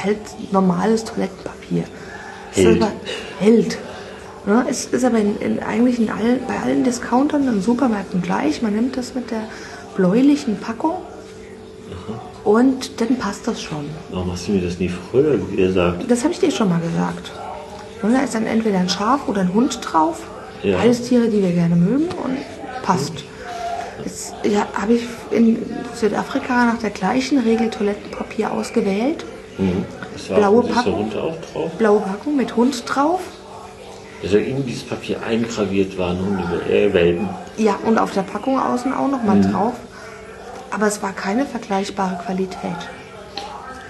halt 0.05 0.51
normales 0.51 1.03
Toilettenpapier. 1.03 1.83
Hält. 2.51 2.77
Ist 2.77 2.83
aber. 2.83 2.91
Ja, 4.47 4.65
es 4.69 4.85
ist 4.85 5.03
aber 5.03 5.17
in, 5.17 5.37
in, 5.39 5.59
eigentlich 5.59 5.99
in 5.99 6.09
allen, 6.09 6.39
bei 6.47 6.57
allen 6.59 6.83
Discountern 6.83 7.49
und 7.49 7.63
Supermärkten 7.63 8.21
gleich. 8.21 8.61
Man 8.61 8.75
nimmt 8.75 8.95
das 8.95 9.15
mit 9.15 9.31
der 9.31 9.41
bläulichen 9.95 10.57
Packung 10.59 10.97
und 12.43 13.01
dann 13.01 13.17
passt 13.17 13.47
das 13.47 13.61
schon. 13.61 13.89
warum 14.11 14.31
hast 14.31 14.47
du 14.47 14.51
mir 14.51 14.61
das 14.61 14.79
nie 14.79 14.89
früher 14.89 15.37
gesagt? 15.55 16.09
Das 16.09 16.23
habe 16.23 16.31
ich 16.31 16.39
dir 16.39 16.51
schon 16.51 16.69
mal 16.69 16.79
gesagt. 16.79 17.31
Und 18.03 18.13
da 18.13 18.21
ist 18.21 18.35
dann 18.35 18.45
entweder 18.45 18.77
ein 18.77 18.89
Schaf 18.89 19.27
oder 19.27 19.41
ein 19.41 19.53
Hund 19.53 19.79
drauf. 19.81 20.21
Ja. 20.61 20.77
Beides 20.77 21.01
Tiere, 21.01 21.27
die 21.27 21.41
wir 21.41 21.51
gerne 21.51 21.75
mögen 21.75 22.07
und 22.23 22.37
passt. 22.83 23.13
Jetzt 24.03 24.35
ja, 24.43 24.67
habe 24.73 24.93
ich 24.93 25.03
in 25.31 25.57
Südafrika 25.95 26.65
nach 26.65 26.77
der 26.77 26.91
gleichen 26.91 27.39
Regel 27.39 27.71
Toilettenpapier 27.71 28.51
ausgewählt. 28.51 29.25
War 30.29 30.37
Blaue 30.37 30.63
Packung? 30.63 30.95
Hund 30.97 31.15
auch 31.17 31.35
drauf. 31.53 31.71
Blaue 31.77 31.99
Packung 32.01 32.35
mit 32.35 32.55
Hund 32.55 32.83
drauf. 32.87 33.21
Also 34.23 34.37
in 34.37 34.65
dieses 34.65 34.83
Papier 34.83 35.21
eingraviert 35.23 35.97
waren 35.97 36.17
Hundewelpen. 36.19 37.29
Ja, 37.57 37.77
und 37.85 37.97
auf 37.97 38.11
der 38.13 38.23
Packung 38.23 38.59
außen 38.59 38.93
auch 38.93 39.07
noch 39.09 39.23
mal 39.23 39.39
drauf. 39.41 39.73
Aber 40.71 40.87
es 40.87 41.01
war 41.03 41.13
keine 41.13 41.45
vergleichbare 41.45 42.17
Qualität. 42.25 42.75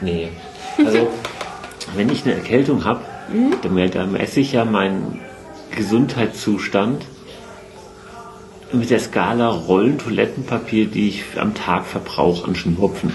Nee. 0.01 0.29
Also, 0.77 1.07
wenn 1.95 2.09
ich 2.09 2.25
eine 2.25 2.35
Erkältung 2.35 2.83
habe, 2.85 3.01
dann 3.61 3.73
mel- 3.73 3.89
dann 3.89 4.11
messe 4.11 4.39
ich 4.41 4.51
ja 4.51 4.65
meinen 4.65 5.21
Gesundheitszustand 5.75 7.03
mit 8.71 8.89
der 8.89 8.99
Skala 8.99 9.49
Rollen 9.49 9.97
Toilettenpapier, 9.99 10.87
die 10.87 11.09
ich 11.09 11.23
am 11.39 11.53
Tag 11.55 11.85
verbrauche 11.85 12.45
an 12.45 12.55
Schnupfen. 12.55 13.13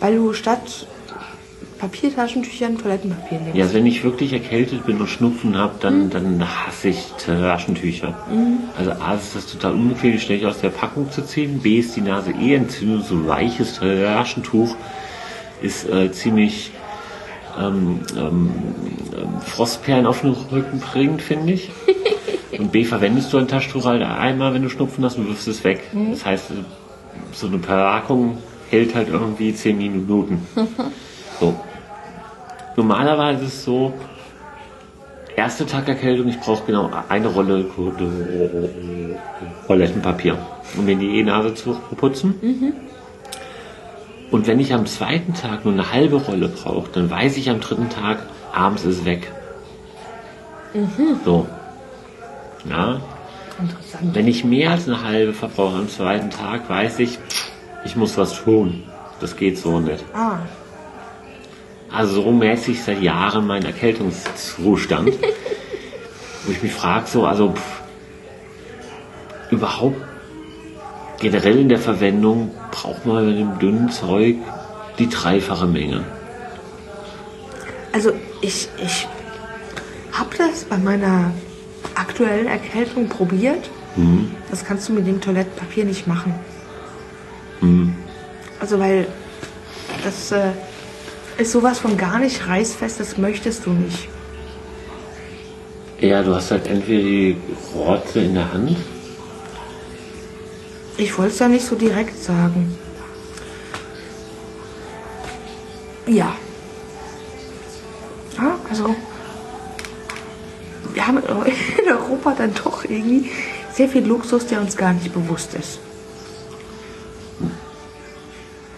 Weil 0.00 0.16
du 0.16 0.32
statt 0.32 0.86
Papiertaschentüchern 1.78 2.78
Toilettenpapier 2.78 3.38
nimmst. 3.38 3.56
Ja, 3.56 3.64
also 3.64 3.74
wenn 3.76 3.86
ich 3.86 4.02
wirklich 4.02 4.32
erkältet 4.32 4.84
bin 4.86 5.00
und 5.00 5.08
Schnupfen 5.08 5.56
habe, 5.56 5.74
dann, 5.80 6.10
dann 6.10 6.44
hasse 6.66 6.88
ich 6.88 7.12
Taschentücher. 7.24 8.16
Also 8.76 8.90
A 8.92 9.14
ist 9.14 9.36
das 9.36 9.46
total 9.46 9.72
unbequem, 9.72 10.18
ständig 10.18 10.46
aus 10.46 10.60
der 10.60 10.70
Packung 10.70 11.10
zu 11.10 11.22
ziehen. 11.22 11.60
B 11.60 11.78
ist 11.78 11.96
die 11.96 12.00
Nase 12.00 12.32
eh 12.32 12.54
entzündet. 12.54 13.06
So 13.06 13.14
ein 13.14 13.26
weiches 13.26 13.78
Taschentuch 13.78 14.74
ist 15.62 15.88
äh, 15.88 16.10
ziemlich 16.12 16.72
ähm, 17.58 18.00
ähm, 18.16 18.50
ähm, 19.16 19.40
Frostperlen 19.40 20.06
auf 20.06 20.20
den 20.22 20.30
Rücken 20.30 20.80
bringt, 20.80 21.22
finde 21.22 21.54
ich. 21.54 21.70
Und 22.58 22.72
B 22.72 22.84
verwendest 22.84 23.32
du 23.32 23.38
ein 23.38 23.46
Taschentuch 23.46 23.84
halt 23.84 24.02
einmal, 24.02 24.54
wenn 24.54 24.62
du 24.62 24.68
Schnupfen 24.68 25.04
hast 25.04 25.16
und 25.16 25.28
wirfst 25.28 25.46
es 25.46 25.62
weg. 25.64 25.80
Das 26.10 26.24
heißt, 26.24 26.46
so 27.32 27.46
eine 27.46 27.58
Packung 27.58 28.38
hält 28.70 28.94
halt 28.94 29.08
irgendwie 29.08 29.54
10 29.54 29.78
Minuten. 29.78 30.46
So. 31.40 31.54
Normalerweise 32.78 33.44
ist 33.44 33.54
es 33.54 33.64
so, 33.64 33.92
erste 35.34 35.66
Tag 35.66 35.88
Erkältung, 35.88 36.28
ich 36.28 36.38
brauche 36.38 36.64
genau 36.64 36.88
eine 37.08 37.26
Rolle 37.26 37.66
Toilettenpapier, 39.66 40.38
um 40.76 40.84
mir 40.84 40.94
die 40.94 41.18
E-Nase 41.18 41.54
zu 41.54 41.72
putzen. 41.96 42.36
Und 44.30 44.46
wenn 44.46 44.60
ich 44.60 44.72
am 44.74 44.86
zweiten 44.86 45.34
Tag 45.34 45.64
nur 45.64 45.74
eine 45.74 45.92
halbe 45.92 46.18
Rolle 46.18 46.46
brauche, 46.46 46.88
dann 46.92 47.10
weiß 47.10 47.36
ich 47.38 47.50
am 47.50 47.58
dritten 47.58 47.90
Tag, 47.90 48.18
abends 48.54 48.84
ist 48.84 49.04
weg. 49.04 49.32
So. 51.24 51.48
Ja. 52.70 53.00
Interessant. 53.60 54.14
Wenn 54.14 54.28
ich 54.28 54.44
mehr 54.44 54.70
als 54.70 54.86
eine 54.86 55.02
halbe 55.02 55.32
verbrauche 55.32 55.78
am 55.78 55.88
zweiten 55.88 56.30
Tag, 56.30 56.70
weiß 56.70 57.00
ich, 57.00 57.18
ich 57.84 57.96
muss 57.96 58.16
was 58.16 58.40
tun. 58.40 58.84
Das 59.18 59.34
geht 59.36 59.58
so 59.58 59.80
nicht. 59.80 60.04
Ah, 60.14 60.38
Also 61.90 62.22
so 62.22 62.32
mäßig 62.32 62.82
seit 62.82 63.00
Jahren 63.00 63.46
mein 63.46 63.64
Erkältungszustand. 63.64 65.12
wo 66.44 66.52
ich 66.52 66.62
mich 66.62 66.72
frage, 66.72 67.06
so, 67.06 67.26
also 67.26 67.52
pff, 67.52 67.82
überhaupt 69.50 69.96
generell 71.20 71.58
in 71.58 71.68
der 71.68 71.78
Verwendung 71.78 72.52
braucht 72.70 73.06
man 73.06 73.26
bei 73.26 73.32
dem 73.32 73.58
dünnen 73.58 73.90
Zeug 73.90 74.36
die 74.98 75.08
dreifache 75.08 75.66
Menge. 75.66 76.04
also 77.92 78.12
ich, 78.40 78.68
ich 78.82 79.08
habe 80.12 80.36
das 80.36 80.64
bei 80.64 80.76
meiner 80.78 81.32
aktuellen 81.94 82.46
Erkältung 82.46 83.08
probiert. 83.08 83.70
Das 84.50 84.64
kannst 84.64 84.88
du 84.88 84.92
mit 84.92 85.06
dem 85.08 85.20
Toilettenpapier 85.20 85.84
nicht 85.84 86.06
machen. 86.06 86.32
Also 88.60 88.78
weil 88.78 89.08
das 90.04 90.30
äh, 90.30 90.52
ist 91.38 91.52
sowas 91.52 91.78
von 91.78 91.96
gar 91.96 92.18
nicht 92.18 92.46
reißfest, 92.46 93.00
das 93.00 93.16
möchtest 93.16 93.64
du 93.64 93.70
nicht. 93.70 94.08
Ja, 96.00 96.22
du 96.22 96.34
hast 96.34 96.50
halt 96.50 96.66
entweder 96.66 97.02
die 97.02 97.36
Rotze 97.74 98.20
in 98.20 98.34
der 98.34 98.52
Hand. 98.52 98.76
Ich 100.96 101.16
wollte 101.16 101.32
es 101.32 101.38
ja 101.38 101.48
nicht 101.48 101.64
so 101.64 101.76
direkt 101.76 102.22
sagen. 102.22 102.76
Ja. 106.06 106.34
Ja, 108.36 108.58
also 108.68 108.94
wir 110.92 111.06
haben 111.06 111.18
in 111.82 111.92
Europa 111.92 112.34
dann 112.36 112.52
doch 112.54 112.84
irgendwie 112.84 113.30
sehr 113.72 113.88
viel 113.88 114.04
Luxus, 114.04 114.46
der 114.46 114.60
uns 114.60 114.76
gar 114.76 114.92
nicht 114.92 115.12
bewusst 115.12 115.54
ist. 115.54 115.78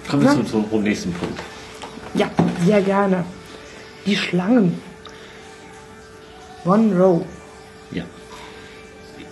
Kommen 0.08 0.22
wir 0.22 0.30
zum, 0.30 0.70
zum 0.70 0.82
nächsten 0.82 1.12
Punkt. 1.12 1.40
Ja, 2.14 2.30
sehr 2.64 2.82
gerne. 2.82 3.24
Die 4.06 4.16
Schlangen. 4.16 4.80
One 6.64 6.94
Row. 6.98 7.24
Ja. 7.92 8.04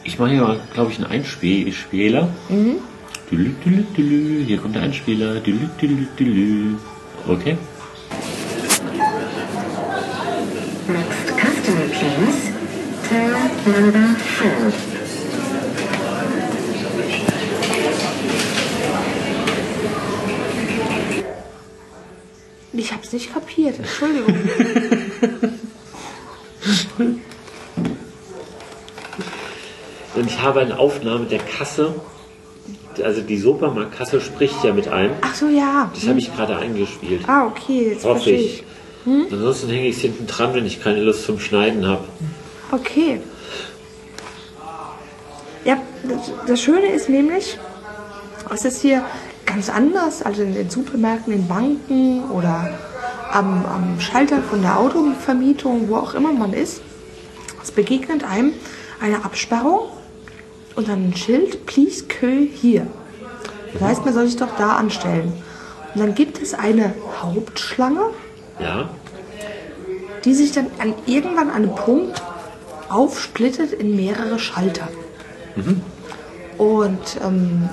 Ich 0.04 0.18
mache 0.18 0.30
hier, 0.30 0.60
glaube 0.72 0.92
ich, 0.92 0.98
einen 0.98 1.10
Einspieler. 1.10 2.28
Mhm. 2.48 2.76
Dülü, 3.30 3.54
dülü, 3.64 3.84
dülü. 3.96 4.44
Hier 4.46 4.58
kommt 4.58 4.74
der 4.74 4.82
Einspieler. 4.82 5.40
Dülü, 5.40 5.68
dülü, 5.80 6.08
dülü. 6.18 6.76
Okay. 7.26 7.56
Next 10.88 11.28
customer, 11.36 11.88
please. 11.88 12.52
Till 13.08 13.82
number 13.82 14.07
Entschuldigung. 24.00 24.34
Und 30.14 30.26
ich 30.26 30.42
habe 30.42 30.60
eine 30.60 30.78
Aufnahme 30.78 31.26
der 31.26 31.40
Kasse. 31.40 31.94
Also 33.02 33.20
die 33.20 33.38
Supermarktkasse 33.38 34.20
spricht 34.20 34.64
ja 34.64 34.72
mit 34.72 34.88
einem. 34.88 35.12
Ach 35.20 35.34
so, 35.34 35.46
ja. 35.46 35.90
Das 35.94 36.08
habe 36.08 36.18
ich 36.18 36.34
gerade 36.34 36.56
eingespielt. 36.56 37.22
Ah, 37.28 37.46
okay, 37.46 37.90
jetzt 37.90 38.04
Hoffe 38.04 38.14
verstehe 38.14 38.40
ich. 38.40 38.64
ich. 39.06 39.32
Ansonsten 39.32 39.68
hänge 39.68 39.86
ich 39.86 39.96
es 39.96 40.02
hinten 40.02 40.26
dran, 40.26 40.54
wenn 40.54 40.66
ich 40.66 40.82
keine 40.82 41.00
Lust 41.02 41.24
zum 41.24 41.38
Schneiden 41.38 41.86
habe. 41.86 42.04
Okay. 42.72 43.20
Ja, 45.64 45.80
das, 46.02 46.32
das 46.46 46.60
Schöne 46.60 46.86
ist 46.86 47.08
nämlich, 47.08 47.58
es 48.52 48.64
ist 48.64 48.82
hier 48.82 49.04
ganz 49.46 49.70
anders, 49.70 50.22
also 50.22 50.42
in 50.42 50.54
den 50.54 50.68
Supermärkten, 50.68 51.32
in 51.32 51.46
Banken 51.46 52.30
oder 52.30 52.70
am, 53.32 53.64
am 53.66 54.00
Schalter 54.00 54.42
von 54.42 54.62
der 54.62 54.78
Autovermietung, 54.78 55.88
wo 55.88 55.96
auch 55.96 56.14
immer 56.14 56.32
man 56.32 56.52
ist. 56.52 56.80
Es 57.62 57.70
begegnet 57.70 58.24
einem 58.24 58.52
eine 59.00 59.24
Absperrung 59.24 59.88
und 60.76 60.88
dann 60.88 61.08
ein 61.10 61.16
Schild, 61.16 61.66
please 61.66 62.04
queue 62.06 62.46
hier. 62.52 62.86
Das 63.72 63.82
heißt, 63.82 64.04
man 64.04 64.14
soll 64.14 64.26
sich 64.26 64.36
doch 64.36 64.56
da 64.56 64.76
anstellen. 64.76 65.32
Und 65.94 66.00
dann 66.00 66.14
gibt 66.14 66.40
es 66.40 66.54
eine 66.54 66.94
Hauptschlange, 67.20 68.10
Ja? 68.58 68.88
die 70.24 70.34
sich 70.34 70.52
dann 70.52 70.66
an 70.78 70.94
irgendwann 71.06 71.48
an 71.50 71.56
einem 71.64 71.74
Punkt 71.74 72.22
aufsplittet 72.88 73.72
in 73.72 73.94
mehrere 73.96 74.38
Schalter. 74.38 74.88
Und 76.56 77.18
ähm, 77.24 77.68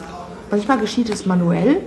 manchmal 0.52 0.78
geschieht 0.80 1.10
es 1.10 1.26
manuell, 1.26 1.82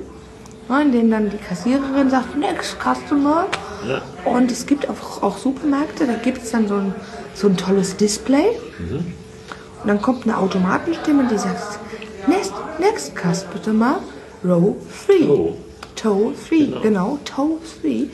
ne, 0.69 0.83
indem 0.83 1.11
dann 1.11 1.31
die 1.31 1.37
Kassiererin 1.39 2.11
sagt, 2.11 2.37
next 2.37 2.77
customer. 2.81 3.47
Ja. 3.87 4.03
Und 4.25 4.51
es 4.51 4.67
gibt 4.67 4.89
auch, 4.89 5.23
auch 5.23 5.39
Supermärkte, 5.39 6.07
da 6.07 6.15
gibt 6.15 6.43
es 6.43 6.51
dann 6.51 6.69
so 6.69 6.75
ein, 6.75 6.95
so 7.35 7.49
ein 7.49 7.57
tolles 7.57 7.97
Display. 7.97 8.47
Und 8.79 9.87
dann 9.87 10.03
kommt 10.03 10.25
eine 10.25 10.37
Automatenstimme, 10.39 11.29
die 11.31 11.39
sagt, 11.39 11.79
next, 12.27 12.53
next 12.79 13.13
customer, 13.17 14.01
row 14.45 14.75
3. 15.07 15.29
Oh. 15.29 15.55
Toe 15.95 16.33
3, 16.49 16.57
Genau. 16.57 16.81
genau, 16.81 17.19
Toe 17.25 17.59
3. 17.83 18.07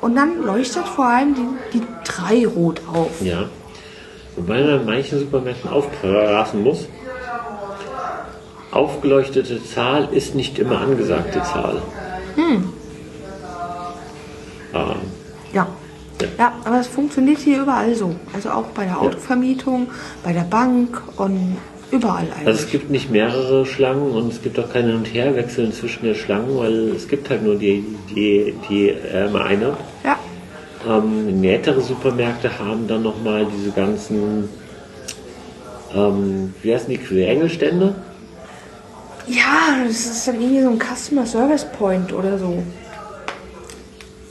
Und 0.00 0.14
dann 0.16 0.42
leuchtet 0.42 0.86
vor 0.86 1.06
allem 1.06 1.34
die, 1.34 1.78
die 1.78 1.82
3 2.04 2.46
rot 2.46 2.80
auf. 2.92 3.10
Ja. 3.22 3.48
Wobei 4.36 4.60
man 4.62 4.80
in 4.80 4.86
manchen 4.86 5.18
Supermärkten 5.18 5.70
aufpassen 5.70 6.62
muss. 6.62 6.86
Aufgeleuchtete 8.76 9.64
Zahl 9.64 10.08
ist 10.12 10.34
nicht 10.34 10.58
immer 10.58 10.80
angesagte 10.80 11.42
Zahl. 11.42 11.82
Ah, 14.72 14.94
Ja. 15.52 15.66
Ja. 16.20 16.28
Ja, 16.38 16.52
aber 16.64 16.80
es 16.80 16.86
funktioniert 16.86 17.38
hier 17.40 17.60
überall 17.62 17.94
so. 17.94 18.14
Also 18.34 18.48
auch 18.50 18.66
bei 18.74 18.84
der 18.84 19.00
Autovermietung, 19.00 19.88
bei 20.24 20.32
der 20.32 20.42
Bank 20.44 21.02
und 21.18 21.58
überall 21.90 22.24
eigentlich. 22.34 22.46
Also 22.46 22.60
es 22.64 22.70
gibt 22.70 22.90
nicht 22.90 23.10
mehrere 23.10 23.66
Schlangen 23.66 24.12
und 24.12 24.32
es 24.32 24.40
gibt 24.42 24.58
auch 24.58 24.70
keine 24.72 24.88
Hin- 24.88 24.96
und 24.96 25.12
Herwechseln 25.12 25.72
zwischen 25.74 26.04
den 26.06 26.14
Schlangen, 26.14 26.56
weil 26.58 26.90
es 26.96 27.06
gibt 27.06 27.28
halt 27.28 27.42
nur 27.42 27.56
die, 27.56 27.84
die, 28.14 28.54
die 28.68 28.88
ähm, 29.12 29.36
eine. 29.36 29.76
ja. 30.04 30.16
Ähm, 30.88 31.40
nähere 31.40 31.80
Supermärkte 31.80 32.58
haben 32.60 32.86
dann 32.86 33.02
nochmal 33.02 33.46
diese 33.54 33.72
ganzen, 33.72 34.48
ähm, 35.94 36.54
wie 36.62 36.72
heißen 36.72 36.88
die, 36.88 36.98
Quergelstände? 36.98 37.94
Ja, 39.26 39.84
das 39.86 40.06
ist 40.06 40.28
dann 40.28 40.40
irgendwie 40.40 40.62
so 40.62 40.70
ein 40.70 40.78
Customer 40.78 41.26
Service 41.26 41.66
Point 41.78 42.12
oder 42.12 42.38
so. 42.38 42.62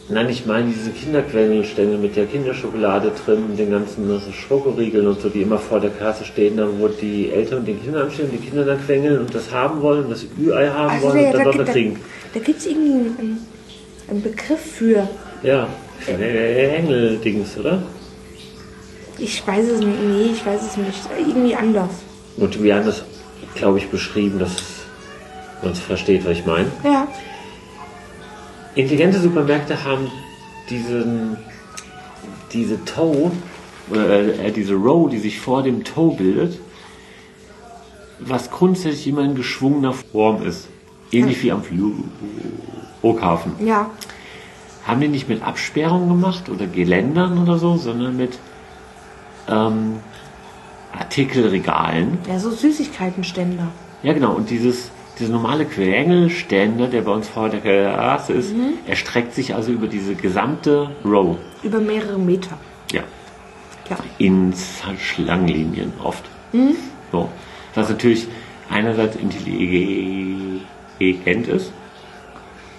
Nein, 0.08 0.30
ich 0.30 0.46
meine 0.46 0.72
diese 0.72 0.92
Kinderquengelstände 0.92 1.98
mit 1.98 2.16
der 2.16 2.28
Kinderschokolade 2.28 3.12
drin 3.26 3.44
und 3.50 3.58
den 3.58 3.72
ganzen 3.72 4.08
Schokoriegeln 4.32 5.08
und 5.08 5.20
so, 5.20 5.30
die 5.30 5.42
immer 5.42 5.58
vor 5.58 5.80
der 5.80 5.90
Kasse 5.90 6.24
stehen, 6.26 6.58
dann 6.58 6.80
wo 6.80 6.88
die 6.88 7.32
Eltern 7.32 7.60
und 7.60 7.68
den 7.68 7.82
Kindern 7.82 8.04
anstehen 8.04 8.26
und 8.26 8.34
die 8.34 8.48
Kinder 8.48 8.64
dann 8.64 8.86
quengeln 8.86 9.20
und 9.20 9.34
das 9.34 9.52
haben 9.52 9.82
wollen, 9.82 10.08
das 10.10 10.24
Ü-Ei 10.40 10.68
haben 10.68 10.92
Also 10.92 11.08
wollen 11.08 11.24
da, 11.24 11.28
und 11.30 11.34
dann 11.34 11.44
da, 11.44 11.58
noch 11.58 11.66
da, 11.66 11.72
kriegen. 11.72 12.00
da 12.36 12.40
gibt 12.40 12.60
es 12.60 12.68
irgendwie 12.68 12.92
einen, 12.92 13.48
einen 14.08 14.22
Begriff 14.22 14.62
für. 14.62 15.08
Ja, 15.42 15.68
Hängeldings, 16.06 17.58
oder? 17.58 17.82
Ich 19.18 19.46
weiß 19.48 19.66
es 19.70 19.80
nicht. 19.80 20.04
Nee, 20.04 20.30
ich 20.34 20.46
weiß 20.46 20.62
es 20.62 20.78
nicht. 20.78 21.00
Irgendwie 21.18 21.56
anders. 21.56 21.90
Und 22.38 22.62
wir 22.62 22.76
haben 22.76 22.86
das 22.86 23.04
glaube 23.56 23.80
ich, 23.80 23.90
beschrieben, 23.90 24.38
dass 24.40 24.52
man 24.52 24.75
es 25.64 25.80
versteht, 25.80 26.26
was 26.26 26.34
ich 26.34 26.46
meine. 26.46 26.72
Ja. 26.84 27.08
Intelligente 28.76 29.20
Supermärkte 29.20 29.84
haben 29.84 30.12
diesen, 30.70 31.38
diese 32.52 32.84
Toe, 32.84 33.32
oder 33.90 34.40
äh, 34.40 34.52
diese 34.52 34.74
Row, 34.74 35.10
die 35.10 35.20
sich 35.20 35.40
vor 35.40 35.64
dem 35.64 35.84
Toe 35.84 36.16
bildet, 36.16 36.60
was 38.20 38.50
grundsätzlich 38.50 39.08
immer 39.08 39.24
in 39.24 39.36
geschwungener 39.36 39.94
Form 39.94 40.44
ist. 40.46 40.68
Ähnlich 41.12 41.44
wie 41.44 41.52
am 41.52 41.62
Flughafen. 43.02 43.54
Ja. 43.66 43.90
Haben 44.86 45.02
die 45.02 45.08
nicht 45.08 45.30
mit 45.30 45.44
Absperrungen 45.44 46.10
gemacht 46.10 46.50
oder 46.50 46.68
Geländern 46.68 47.42
oder 47.42 47.58
so, 47.58 47.78
sondern 47.78 48.18
mit 48.18 48.38
ähm, 49.48 50.00
Artikelregalen. 50.98 52.18
Ja, 52.28 52.40
so 52.40 52.52
Süßigkeitenständer. 52.52 53.68
Ja, 54.04 54.14
genau. 54.14 54.34
Und 54.34 54.50
dieses, 54.50 54.92
dieser 55.20 55.32
normale 55.32 55.66
Quengelständer, 55.66 56.88
der 56.88 57.02
bei 57.02 57.12
uns 57.12 57.28
vor 57.30 57.50
der 57.50 57.62
Klasse 57.62 58.34
ist, 58.34 58.54
erstreckt 58.88 59.34
sich 59.34 59.56
also 59.56 59.72
über 59.72 59.88
diese 59.88 60.16
gesamte 60.16 60.92
Row. 61.06 61.38
Über 61.64 61.80
mehrere 61.80 62.20
Meter. 62.20 62.58
Ja. 62.92 63.04
Ja. 63.90 63.98
In 64.18 64.54
Schlangenlinien 65.00 65.94
oft. 66.04 66.26
So. 67.12 67.30
Was 67.76 67.90
natürlich 67.90 68.28
einerseits 68.70 69.16
intelligent 69.16 70.68
ist, 71.48 71.72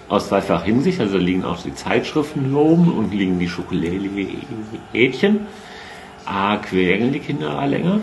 aus 0.09 0.27
zweifacher 0.29 0.63
Hinsicht, 0.63 0.99
also 0.99 1.17
da 1.17 1.23
liegen 1.23 1.43
auch 1.43 1.61
die 1.61 1.73
Zeitschriften 1.73 2.53
oben 2.55 2.91
und 2.93 3.13
liegen 3.13 3.39
die 3.39 3.49
Schokolädchen. 3.49 5.47
A, 6.25 6.57
quälen 6.57 7.11
die 7.13 7.19
Kinder 7.19 7.65
länger. 7.67 7.99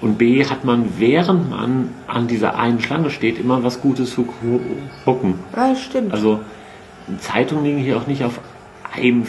Und 0.00 0.18
B, 0.18 0.44
hat 0.44 0.64
man, 0.64 0.98
während 0.98 1.48
man 1.50 1.88
an 2.06 2.26
dieser 2.28 2.58
einen 2.58 2.80
Schlange 2.80 3.10
steht, 3.10 3.38
immer 3.38 3.62
was 3.64 3.80
Gutes 3.80 4.10
zu 4.14 4.24
gu- 4.24 4.60
gucken. 5.04 5.34
Ja, 5.56 5.74
stimmt. 5.74 6.12
Also 6.12 6.40
Zeitungen 7.18 7.64
liegen 7.64 7.78
hier 7.78 7.96
auch 7.96 8.06
nicht 8.06 8.22
auf 8.22 8.38
einem 8.94 9.24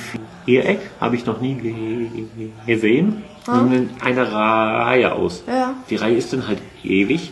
Viereck, 0.45 0.79
habe 0.99 1.15
ich 1.15 1.25
noch 1.25 1.39
nie 1.39 1.55
ge 1.55 1.73
gesehen, 2.65 3.23
sondern 3.45 3.73
in 3.73 3.89
einer 4.01 4.31
Reihe 4.31 5.13
aus. 5.13 5.43
Ja. 5.47 5.73
Die 5.89 5.95
Reihe 5.95 6.15
ist 6.15 6.33
dann 6.33 6.47
halt 6.47 6.59
ewig, 6.83 7.31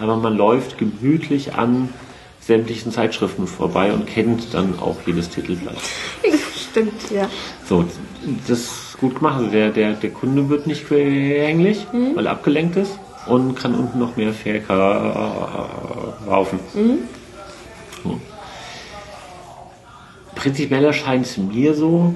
aber 0.00 0.16
man 0.16 0.36
läuft 0.36 0.78
gemütlich 0.78 1.54
an 1.54 1.90
sämtlichen 2.40 2.90
Zeitschriften 2.92 3.46
vorbei 3.46 3.92
und 3.92 4.06
kennt 4.06 4.54
dann 4.54 4.78
auch 4.78 4.96
jedes 5.04 5.28
Titelblatt. 5.28 5.76
Stimmt, 6.76 7.10
ja. 7.10 7.28
So, 7.68 7.84
das 8.48 8.58
ist 8.58 8.98
gut 9.00 9.14
gemacht. 9.16 9.36
Also 9.38 9.50
der, 9.50 9.70
der, 9.70 9.92
der 9.94 10.10
Kunde 10.10 10.48
wird 10.48 10.66
nicht 10.66 10.86
quengelig, 10.86 11.86
weil 12.14 12.26
er 12.26 12.32
abgelenkt 12.32 12.76
ist 12.76 12.98
und 13.26 13.54
kann 13.56 13.74
unten 13.74 13.98
noch 13.98 14.16
mehr 14.16 14.32
verkaufen. 14.32 14.68
So. 18.04 18.20
Prinzipiell 20.34 20.84
erscheint 20.84 21.24
es 21.26 21.38
mir 21.38 21.74
so, 21.74 22.14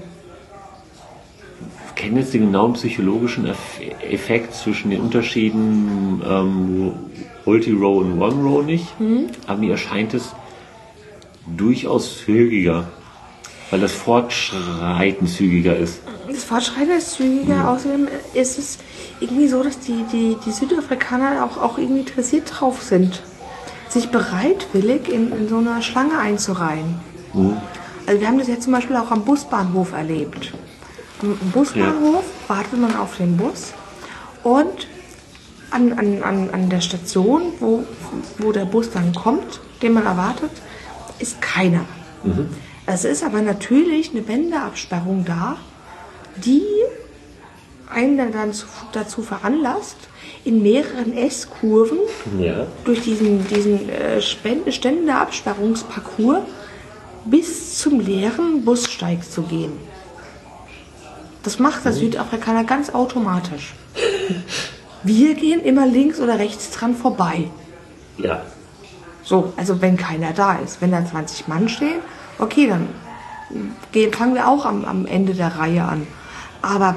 ich 1.88 1.94
kenne 1.94 2.20
jetzt 2.20 2.34
den 2.34 2.42
genauen 2.42 2.74
psychologischen 2.74 3.46
Eff- 3.46 3.80
Effekt 4.10 4.54
zwischen 4.54 4.90
den 4.90 5.00
Unterschieden 5.00 6.22
ähm, 6.26 6.92
Multi-Row 7.46 8.02
und 8.02 8.20
One-Row 8.20 8.62
nicht, 8.64 8.86
aber 9.46 9.58
mir 9.58 9.72
erscheint 9.72 10.14
es 10.14 10.34
durchaus 11.56 12.18
zügiger, 12.18 12.88
weil 13.70 13.80
das 13.80 13.92
Fortschreiten 13.92 15.26
zügiger 15.26 15.76
ist. 15.76 16.00
Das 16.28 16.44
Fortschreiten 16.44 16.90
ist 16.90 17.12
zügiger. 17.12 17.68
Außerdem 17.68 18.08
ist 18.34 18.58
es 18.58 18.78
irgendwie 19.20 19.48
so, 19.48 19.62
dass 19.62 19.78
die, 19.78 20.04
die, 20.12 20.36
die 20.44 20.50
Südafrikaner 20.50 21.44
auch, 21.44 21.56
auch 21.56 21.78
irgendwie 21.78 22.00
interessiert 22.00 22.50
drauf 22.52 22.82
sind, 22.82 23.22
sich 23.88 24.10
bereitwillig 24.10 25.08
in, 25.08 25.32
in 25.32 25.48
so 25.48 25.58
eine 25.58 25.82
Schlange 25.82 26.18
einzureihen. 26.18 27.00
Also 28.06 28.20
wir 28.20 28.28
haben 28.28 28.38
das 28.38 28.48
jetzt 28.48 28.64
zum 28.64 28.72
Beispiel 28.72 28.96
auch 28.96 29.10
am 29.10 29.24
Busbahnhof 29.24 29.92
erlebt. 29.92 30.52
Am 31.22 31.36
Busbahnhof 31.52 32.24
wartet 32.48 32.80
man 32.80 32.96
auf 32.96 33.16
den 33.18 33.36
Bus 33.36 33.72
und 34.42 34.88
an, 35.70 35.92
an, 35.92 36.22
an, 36.22 36.50
an 36.50 36.70
der 36.70 36.80
Station, 36.80 37.52
wo, 37.60 37.84
wo 38.38 38.50
der 38.50 38.64
Bus 38.64 38.90
dann 38.90 39.14
kommt, 39.14 39.60
den 39.82 39.92
man 39.92 40.06
erwartet, 40.06 40.50
ist 41.20 41.40
keiner. 41.40 41.84
Es 42.86 43.04
ist 43.04 43.22
aber 43.22 43.42
natürlich 43.42 44.10
eine 44.10 44.26
Wendeabsperrung 44.26 45.24
da, 45.24 45.56
die 46.36 46.64
einen 47.92 48.32
dann 48.32 48.52
zu, 48.52 48.66
dazu 48.92 49.22
veranlasst, 49.22 49.96
in 50.44 50.62
mehreren 50.62 51.16
S-Kurven 51.16 51.98
Ja. 52.38 52.66
durch 52.84 53.02
diesen, 53.02 53.46
diesen 53.48 53.88
äh, 53.88 54.20
Ständeabsperrungsparcours 54.20 56.42
bis 57.24 57.78
zum 57.78 58.00
leeren 58.00 58.64
Bussteig 58.64 59.30
zu 59.30 59.42
gehen. 59.42 59.72
Das 61.42 61.58
macht 61.58 61.84
der 61.84 61.92
Südafrikaner 61.92 62.64
ganz 62.64 62.90
automatisch. 62.90 63.74
Wir 65.02 65.34
gehen 65.34 65.60
immer 65.60 65.86
links 65.86 66.20
oder 66.20 66.38
rechts 66.38 66.70
dran 66.70 66.94
vorbei. 66.94 67.50
Ja. 68.18 68.42
So, 69.22 69.52
also 69.56 69.80
wenn 69.80 69.96
keiner 69.96 70.32
da 70.32 70.56
ist. 70.58 70.80
Wenn 70.80 70.92
da 70.92 71.04
20 71.04 71.48
Mann 71.48 71.68
stehen, 71.68 72.00
okay, 72.40 72.66
dann 72.66 72.88
gehen, 73.92 74.12
fangen 74.12 74.34
wir 74.34 74.48
auch 74.48 74.64
am, 74.64 74.84
am 74.84 75.06
Ende 75.06 75.34
der 75.34 75.56
Reihe 75.56 75.84
an. 75.84 76.06
Aber 76.62 76.96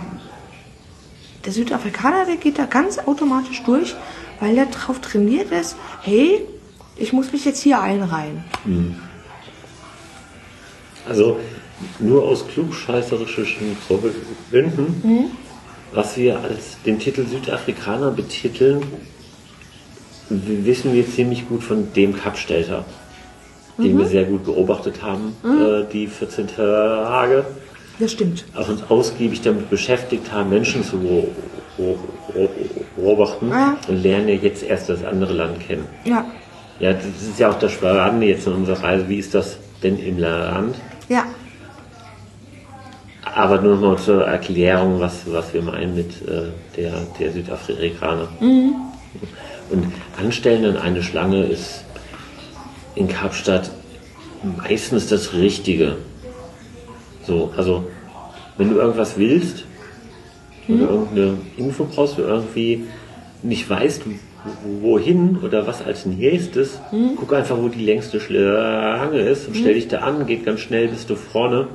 der 1.46 1.54
Südafrikaner, 1.54 2.26
der 2.26 2.38
geht 2.38 2.58
da 2.58 2.66
ganz 2.66 3.00
automatisch 3.00 3.64
durch, 3.64 3.96
weil 4.40 4.56
der 4.56 4.66
drauf 4.68 5.00
trainiert 5.00 5.52
ist, 5.52 5.76
hey, 6.02 6.42
ich 6.96 7.14
muss 7.14 7.32
mich 7.32 7.46
jetzt 7.46 7.62
hier 7.62 7.82
einreihen. 7.82 8.44
Also 11.08 11.40
nur 12.00 12.24
aus 12.24 12.48
klugscheißerischen 12.48 13.78
Gründen, 14.50 15.32
was 15.94 16.18
wir 16.18 16.40
als 16.40 16.82
den 16.86 17.00
Titel 17.00 17.26
Südafrikaner 17.26 18.12
betiteln, 18.12 18.84
wissen 20.30 20.94
wir 20.94 21.10
ziemlich 21.10 21.48
gut 21.48 21.64
von 21.64 21.92
dem 21.94 22.16
Kapstelter, 22.16 22.86
den 23.78 23.98
wir 23.98 24.06
sehr 24.06 24.24
gut 24.26 24.44
beobachtet 24.46 25.02
haben, 25.02 25.36
äh, 25.44 25.84
die 25.92 26.08
14 26.08 26.48
Tage, 26.48 27.46
Das 28.00 28.12
stimmt. 28.12 28.46
auch 28.56 28.68
uns 28.70 28.84
ausgiebig 28.90 29.42
damit 29.42 29.70
beschäftigt 29.70 30.32
haben, 30.32 30.50
Menschen 30.50 30.84
zu 30.84 30.98
beo- 30.98 31.28
beo- 31.78 32.50
beobachten 32.96 33.50
Ja. 33.50 33.78
und 33.88 34.04
lernen 34.04 34.30
ja 34.30 34.36
jetzt 34.36 34.64
erst 34.64 34.90
das 34.90 35.04
andere 35.04 35.34
Land 35.34 35.60
kennen. 35.68 35.86
Ja, 36.06 36.26
Ja, 36.80 36.92
das 36.94 37.06
ist 37.06 37.40
ja 37.40 37.50
auch 37.50 37.60
das 37.60 37.72
Spannende 37.72 38.26
jetzt 38.28 38.48
in 38.48 38.54
unserer 38.54 38.84
Reise. 38.84 39.08
Wie 39.08 39.18
ist 39.20 39.34
das 39.36 39.58
denn 39.84 39.98
im 40.00 40.18
Land? 40.18 40.76
ja, 41.10 41.26
Aber 43.36 43.62
nur 43.62 43.76
noch 43.76 43.82
mal 43.82 43.98
zur 43.98 44.26
Erklärung, 44.26 45.00
was, 45.00 45.22
was 45.32 45.54
wir 45.54 45.62
meinen 45.62 45.96
mit 45.96 46.12
äh, 46.28 46.50
der, 46.78 46.94
der 47.20 47.32
Südafrikaner. 47.32 48.28
Und 48.40 49.92
Anstellen 50.20 50.66
an 50.66 50.78
eine 50.78 51.02
Schlange 51.02 51.44
ist 51.46 51.84
in 52.96 53.08
Kapstadt 53.08 53.72
meistens 54.64 55.08
das 55.08 55.34
Richtige. 55.34 55.98
So, 57.26 57.52
also 57.56 57.86
wenn 58.58 58.70
du 58.70 58.76
irgendwas 58.76 59.18
willst 59.18 59.64
oder 60.68 60.90
irgendeine 60.90 61.38
Info 61.58 61.86
brauchst 61.86 62.20
oder 62.20 62.30
irgendwie 62.30 62.84
nicht 63.42 63.70
weißt, 63.70 64.04
wo- 64.06 64.82
wohin 64.82 65.38
oder 65.42 65.66
was 65.66 65.82
als 65.82 66.06
nächstes, 66.06 66.80
guck 67.16 67.34
einfach, 67.34 67.58
wo 67.58 67.70
die 67.70 67.84
längste 67.84 68.20
Schlange 68.20 69.20
ist 69.20 69.48
und 69.48 69.56
stell 69.58 69.74
dich 69.76 69.88
da 69.88 70.00
an, 70.00 70.26
geht 70.26 70.46
ganz 70.46 70.60
schnell, 70.60 70.90
bist 70.90 71.10
du 71.10 71.16
vorne 71.16 71.68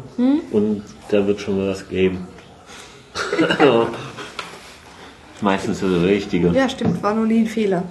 und 0.53 0.83
da 1.11 1.27
wird 1.27 1.41
schon 1.41 1.57
mal 1.59 1.69
was 1.69 1.89
geben. 1.89 2.27
Meistens 5.41 5.81
das 5.81 5.91
Richtige. 6.03 6.49
ja, 6.49 6.69
stimmt. 6.69 7.03
War 7.03 7.15
noch 7.15 7.25
nie 7.25 7.41
ein 7.41 7.47
Fehler. 7.47 7.85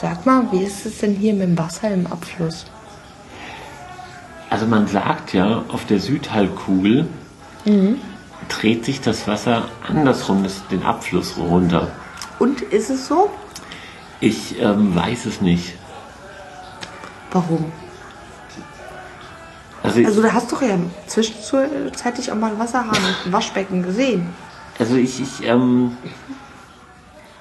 Sag 0.00 0.24
mal, 0.24 0.50
wie 0.50 0.62
ist 0.62 0.86
es 0.86 0.98
denn 0.98 1.14
hier 1.14 1.34
mit 1.34 1.42
dem 1.42 1.58
Wasser 1.58 1.90
im 1.90 2.06
Abfluss? 2.06 2.64
Also 4.48 4.66
man 4.66 4.86
sagt 4.86 5.34
ja, 5.34 5.64
auf 5.68 5.84
der 5.84 6.00
Südhalbkugel 6.00 7.06
dreht 8.48 8.84
sich 8.84 9.00
das 9.00 9.28
Wasser 9.28 9.68
andersrum, 9.86 10.42
das, 10.42 10.66
den 10.68 10.82
Abfluss 10.82 11.36
runter. 11.36 11.88
Und 12.38 12.62
ist 12.62 12.90
es 12.90 13.06
so? 13.06 13.30
Ich 14.20 14.58
ähm, 14.60 14.94
weiß 14.94 15.26
es 15.26 15.40
nicht. 15.40 15.74
Warum? 17.30 17.70
Also, 19.82 20.04
Also 20.04 20.22
da 20.22 20.32
hast 20.32 20.50
du 20.50 20.56
doch 20.56 20.62
ja 20.62 20.78
zwischenzeitlich 21.06 22.32
auch 22.32 22.36
mal 22.36 22.50
einen 22.50 22.58
Wasserhahn 22.58 22.88
und 22.88 23.26
ein 23.26 23.32
Waschbecken 23.32 23.82
gesehen. 23.82 24.28
also 24.78 24.96
ich, 24.96 25.20
ich 25.20 25.46
ähm, 25.46 25.96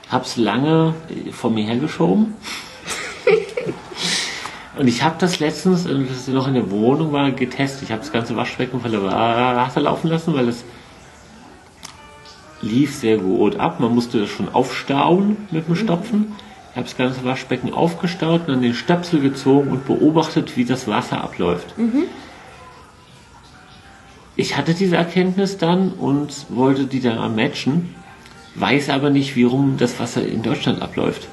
habe 0.10 0.26
es 0.26 0.38
lange 0.38 0.96
äh, 1.10 1.32
vor 1.32 1.52
mir 1.52 1.66
hergeschoben. 1.66 2.34
Und 4.78 4.88
ich 4.88 5.04
habe 5.04 5.16
das 5.20 5.40
letztens, 5.40 5.86
äh, 5.86 5.90
als 5.90 6.28
ich 6.28 6.34
noch 6.34 6.48
in 6.48 6.54
der 6.54 6.72
Wohnung 6.72 7.12
war, 7.12 7.32
getestet. 7.32 7.84
Ich 7.84 7.92
habe 7.92 8.02
das 8.02 8.12
ganze 8.12 8.36
Waschbecken 8.36 8.82
voller 8.82 9.04
Wasser 9.04 9.82
laufen 9.82 10.08
lassen, 10.08 10.34
weil 10.34 10.48
es 10.48 10.64
lief 12.62 12.96
sehr 12.96 13.18
gut 13.18 13.58
ab. 13.58 13.80
Man 13.80 13.94
musste 13.94 14.20
das 14.22 14.30
schon 14.30 14.50
aufstauen 14.50 15.38
mit 15.52 15.68
dem 15.68 15.76
Stopfen. 15.76 16.34
Ich 16.72 16.78
habe 16.78 16.86
das 16.86 16.98
ganze 16.98 17.26
Waschbecken 17.26 17.74
aufgestaut 17.74 18.42
und 18.42 18.50
dann 18.50 18.62
den 18.62 18.74
Stöpsel 18.74 19.22
gezogen 19.22 19.72
und 19.72 19.86
beobachtet, 19.86 20.56
wie 20.56 20.66
das 20.66 20.88
Wasser 20.88 21.24
abläuft. 21.24 21.74
Ich 24.36 24.56
hatte 24.56 24.74
diese 24.74 24.96
Erkenntnis 24.96 25.58
dann 25.58 25.92
und 25.92 26.46
wollte 26.50 26.86
die 26.86 27.02
dann 27.02 27.36
matchen, 27.36 27.96
weiß 28.56 28.90
aber 28.90 29.10
nicht, 29.10 29.36
wie 29.36 29.44
rum 29.44 29.76
das 29.78 30.00
Wasser 30.00 30.26
in 30.26 30.42
Deutschland 30.42 30.82
abläuft. 30.82 31.28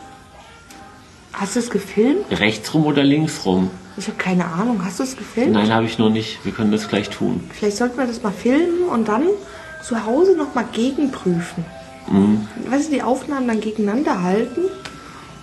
Hast 1.33 1.57
du 1.57 1.61
es 1.61 1.71
gefilmt? 1.71 2.25
Rechts 2.31 2.73
rum 2.73 2.87
oder 2.87 3.05
links 3.05 3.45
rum? 3.45 3.71
Ich 3.99 4.07
habe 4.09 4.17
keine 4.17 4.47
Ahnung. 4.47 4.83
Hast 4.85 4.99
du 4.99 5.03
es 5.03 5.17
gefilmt? 5.17 5.53
Nein, 5.53 5.73
habe 5.73 5.87
ich 5.87 5.99
noch 5.99 6.11
nicht. 6.11 6.45
Wir 6.45 6.53
können 6.53 6.73
das 6.73 6.89
gleich 6.89 7.11
tun. 7.11 7.43
Vielleicht 7.53 7.77
sollten 7.77 7.99
wir 7.99 8.07
das 8.07 8.23
mal 8.23 8.33
filmen 8.33 8.89
und 8.91 9.09
dann 9.09 9.25
zu 9.83 10.05
Hause 10.05 10.37
noch 10.37 10.55
mal 10.55 10.65
gegenprüfen. 10.73 11.65
Weißt 12.71 12.89
du, 12.89 12.95
die 12.95 13.03
Aufnahmen 13.03 13.49
dann 13.49 13.61
gegeneinander 13.61 14.23
halten, 14.23 14.63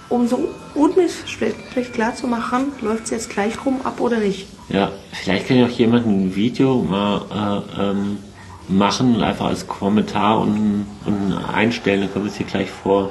um 0.09 0.27
so 0.27 0.49
unmissverständlich 0.75 1.91
klar 1.91 2.15
zu 2.15 2.27
machen, 2.27 2.71
läuft 2.81 3.05
es 3.05 3.09
jetzt 3.09 3.29
gleich 3.29 3.65
rum 3.65 3.81
ab 3.83 3.99
oder 3.99 4.17
nicht. 4.17 4.47
Ja, 4.69 4.91
vielleicht 5.11 5.47
kann 5.47 5.57
ja 5.57 5.65
auch 5.65 5.69
jemand 5.69 6.07
ein 6.07 6.35
Video 6.35 6.81
mal 6.81 7.63
äh, 7.77 7.81
ähm, 7.81 8.17
machen 8.67 9.15
und 9.15 9.23
einfach 9.23 9.45
als 9.47 9.67
Kommentar 9.67 10.39
und, 10.39 10.85
und 11.05 11.33
einstellen. 11.53 12.01
Dann 12.01 12.13
können 12.13 12.25
wir 12.25 12.31
es 12.31 12.37
hier 12.37 12.45
gleich 12.45 12.69
vor 12.69 13.09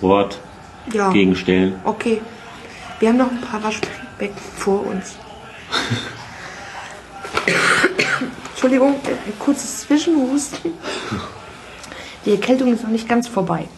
Ort 0.00 0.38
Ja. 0.92 1.10
gegenstellen. 1.12 1.74
Okay. 1.84 2.20
Wir 3.00 3.10
haben 3.10 3.16
noch 3.18 3.30
ein 3.30 3.40
paar 3.40 3.62
Waschbecken 3.62 4.36
vor 4.56 4.84
uns. 4.86 5.16
Entschuldigung, 8.52 8.94
ein 9.06 9.38
kurzes 9.38 9.82
Zwischenhusten. 9.82 10.72
Die 12.24 12.32
Erkältung 12.32 12.72
ist 12.72 12.82
noch 12.82 12.90
nicht 12.90 13.08
ganz 13.08 13.28
vorbei. 13.28 13.68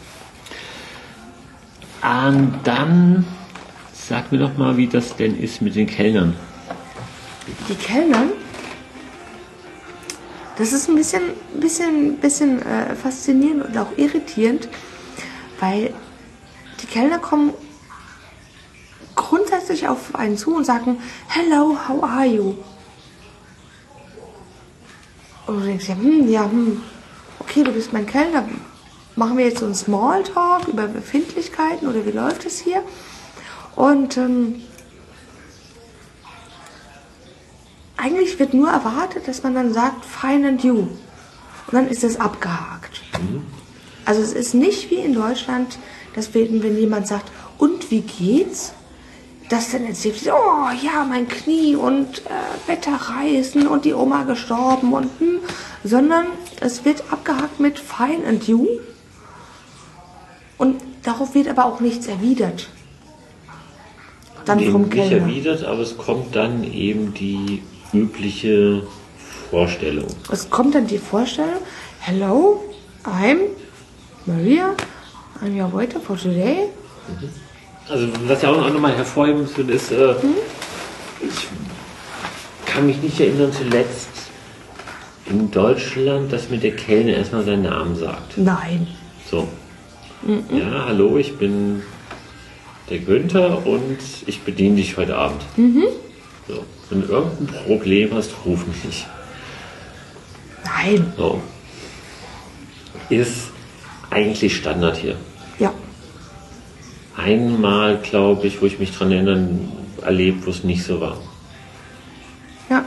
Und 2.02 2.54
dann 2.64 3.26
sag 3.92 4.32
mir 4.32 4.38
doch 4.38 4.56
mal, 4.56 4.76
wie 4.78 4.86
das 4.86 5.14
denn 5.16 5.38
ist 5.38 5.60
mit 5.60 5.74
den 5.76 5.86
Kellnern. 5.86 6.34
Die 7.68 7.74
Kellner, 7.74 8.22
das 10.60 10.74
ist 10.74 10.90
ein 10.90 10.94
bisschen, 10.94 11.22
bisschen, 11.54 12.18
bisschen 12.18 12.60
äh, 12.60 12.94
faszinierend 12.94 13.64
und 13.64 13.78
auch 13.78 13.96
irritierend, 13.96 14.68
weil 15.58 15.94
die 16.82 16.86
Kellner 16.86 17.18
kommen 17.18 17.54
grundsätzlich 19.14 19.88
auf 19.88 20.14
einen 20.14 20.36
zu 20.36 20.54
und 20.54 20.64
sagen, 20.64 20.98
Hello, 21.28 21.78
how 21.88 22.02
are 22.02 22.26
you? 22.26 22.54
Und 25.46 25.60
du 25.60 25.64
denkst 25.64 25.88
ja, 25.88 25.94
hm, 25.94 26.28
ja, 26.28 26.44
hm, 26.44 26.82
okay, 27.38 27.64
du 27.64 27.72
bist 27.72 27.94
mein 27.94 28.04
Kellner. 28.04 28.46
Machen 29.16 29.38
wir 29.38 29.46
jetzt 29.46 29.60
so 29.60 29.64
einen 29.64 29.74
Smalltalk 29.74 30.68
über 30.68 30.88
Befindlichkeiten 30.88 31.88
oder 31.88 32.04
wie 32.04 32.10
läuft 32.10 32.44
es 32.44 32.60
hier? 32.60 32.82
Und 33.76 34.18
ähm, 34.18 34.62
eigentlich 38.00 38.38
wird 38.38 38.54
nur 38.54 38.70
erwartet, 38.70 39.28
dass 39.28 39.42
man 39.42 39.54
dann 39.54 39.72
sagt, 39.72 40.04
fine 40.04 40.48
and 40.48 40.64
you. 40.64 40.76
Und 41.66 41.72
dann 41.72 41.88
ist 41.88 42.02
es 42.02 42.18
abgehakt. 42.18 43.02
Also 44.04 44.22
es 44.22 44.32
ist 44.32 44.54
nicht 44.54 44.90
wie 44.90 44.96
in 44.96 45.14
Deutschland, 45.14 45.78
dass 46.14 46.34
wenn, 46.34 46.62
wenn 46.62 46.76
jemand 46.76 47.06
sagt, 47.06 47.30
und 47.58 47.90
wie 47.90 48.00
geht's? 48.00 48.72
Das 49.48 49.72
dann 49.72 49.84
erzählt, 49.84 50.16
oh 50.26 50.68
ja, 50.82 51.04
mein 51.08 51.28
Knie 51.28 51.74
und 51.74 52.22
äh, 52.26 52.68
Wetterreisen 52.68 53.66
und 53.66 53.84
die 53.84 53.94
Oma 53.94 54.22
gestorben 54.22 54.92
und 54.92 55.10
hm, 55.18 55.40
sondern 55.82 56.26
es 56.60 56.84
wird 56.84 57.02
abgehakt 57.10 57.58
mit 57.58 57.78
fine 57.78 58.24
and 58.26 58.46
you. 58.46 58.66
Und 60.56 60.80
darauf 61.02 61.34
wird 61.34 61.48
aber 61.48 61.64
auch 61.64 61.80
nichts 61.80 62.06
erwidert. 62.06 62.68
Dann 64.44 64.60
vom 64.70 64.82
nicht 64.82 64.92
Kellner. 64.92 65.26
erwidert, 65.26 65.64
aber 65.64 65.80
es 65.80 65.96
kommt 65.98 66.36
dann 66.36 66.64
eben 66.64 67.12
die 67.14 67.62
übliche 67.92 68.82
Vorstellung. 69.50 70.06
Es 70.30 70.48
kommt 70.48 70.74
dann 70.74 70.86
die 70.86 70.98
Vorstellung, 70.98 71.60
hello, 72.00 72.62
I'm 73.04 73.48
Maria, 74.26 74.74
I'm 75.42 75.60
your 75.60 75.72
waiter 75.72 76.00
for 76.00 76.16
today. 76.16 76.68
Also 77.88 78.06
was 78.26 78.42
ja 78.42 78.50
auch 78.50 78.72
nochmal 78.72 78.96
hervorheben 78.96 79.42
muss, 79.42 79.58
ist, 79.58 79.90
äh, 79.90 80.14
ich 81.20 81.48
kann 82.66 82.86
mich 82.86 83.02
nicht 83.02 83.18
erinnern 83.18 83.52
zuletzt 83.52 84.08
in 85.26 85.50
Deutschland, 85.50 86.32
dass 86.32 86.50
mir 86.50 86.58
der 86.58 86.76
Kellner 86.76 87.14
erstmal 87.14 87.44
seinen 87.44 87.62
Namen 87.62 87.96
sagt. 87.96 88.36
Nein. 88.36 88.86
So. 89.30 89.48
Ja, 90.50 90.84
hallo, 90.86 91.16
ich 91.16 91.36
bin 91.38 91.82
der 92.90 92.98
Günther 92.98 93.66
und 93.66 93.98
ich 94.26 94.40
bediene 94.42 94.76
dich 94.76 94.96
heute 94.96 95.16
Abend. 95.16 95.42
So. 96.46 96.64
Wenn 96.90 97.02
du 97.02 97.08
irgendein 97.08 97.46
Problem 97.64 98.12
hast, 98.14 98.32
ruf 98.44 98.66
mich. 98.66 99.06
Nein. 100.64 101.12
So. 101.16 101.40
Ist 103.08 103.50
eigentlich 104.10 104.56
Standard 104.56 104.96
hier. 104.96 105.16
Ja. 105.58 105.72
Einmal, 107.16 107.98
glaube 107.98 108.46
ich, 108.46 108.60
wo 108.60 108.66
ich 108.66 108.78
mich 108.78 108.96
dran 108.96 109.12
erinnern, 109.12 109.70
erlebt, 110.02 110.46
wo 110.46 110.50
es 110.50 110.64
nicht 110.64 110.84
so 110.84 111.00
war. 111.00 111.16
Ja. 112.68 112.84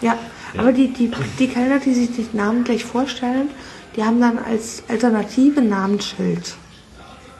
Ja. 0.00 0.16
Aber 0.56 0.72
die, 0.72 0.92
die, 0.92 1.10
die 1.38 1.48
Kellner, 1.48 1.78
die 1.78 1.92
sich 1.92 2.14
den 2.14 2.28
Namen 2.32 2.64
gleich 2.64 2.84
vorstellen, 2.84 3.50
die 3.96 4.02
haben 4.02 4.20
dann 4.20 4.38
als 4.38 4.82
Alternative 4.88 5.60
Namensschild 5.60 6.54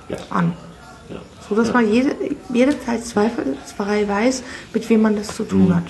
Ja. 0.09 0.16
an. 0.31 0.52
Ja. 1.50 1.56
So 1.56 1.62
dass 1.62 1.72
man 1.72 1.92
jede, 1.92 2.14
jederzeit 2.52 3.04
zweifelsfrei 3.04 4.06
weiß, 4.06 4.42
mit 4.74 4.88
wem 4.90 5.02
man 5.02 5.16
das 5.16 5.34
zu 5.34 5.44
tun 5.44 5.74
hat. 5.74 5.84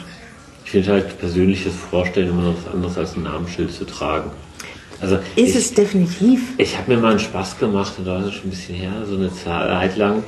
Ich 0.64 0.72
finde 0.72 0.92
halt 0.92 1.18
persönliches 1.18 1.74
Vorstellen 1.74 2.28
immer 2.28 2.42
noch 2.42 2.54
was 2.64 2.72
anderes 2.72 2.98
als 2.98 3.16
ein 3.16 3.22
Namensschild 3.22 3.72
zu 3.72 3.84
tragen. 3.84 4.30
Also 5.00 5.16
Ist 5.36 5.50
ich, 5.50 5.56
es 5.56 5.74
definitiv. 5.74 6.54
Ich 6.58 6.76
habe 6.76 6.92
mir 6.94 7.00
mal 7.00 7.12
einen 7.12 7.20
Spaß 7.20 7.58
gemacht, 7.58 7.94
und 7.98 8.06
da 8.06 8.18
ist 8.20 8.26
es 8.26 8.34
schon 8.34 8.48
ein 8.48 8.50
bisschen 8.50 8.74
her, 8.74 8.92
so 9.06 9.14
eine 9.16 9.32
Zeit 9.32 9.96
lang 9.96 10.22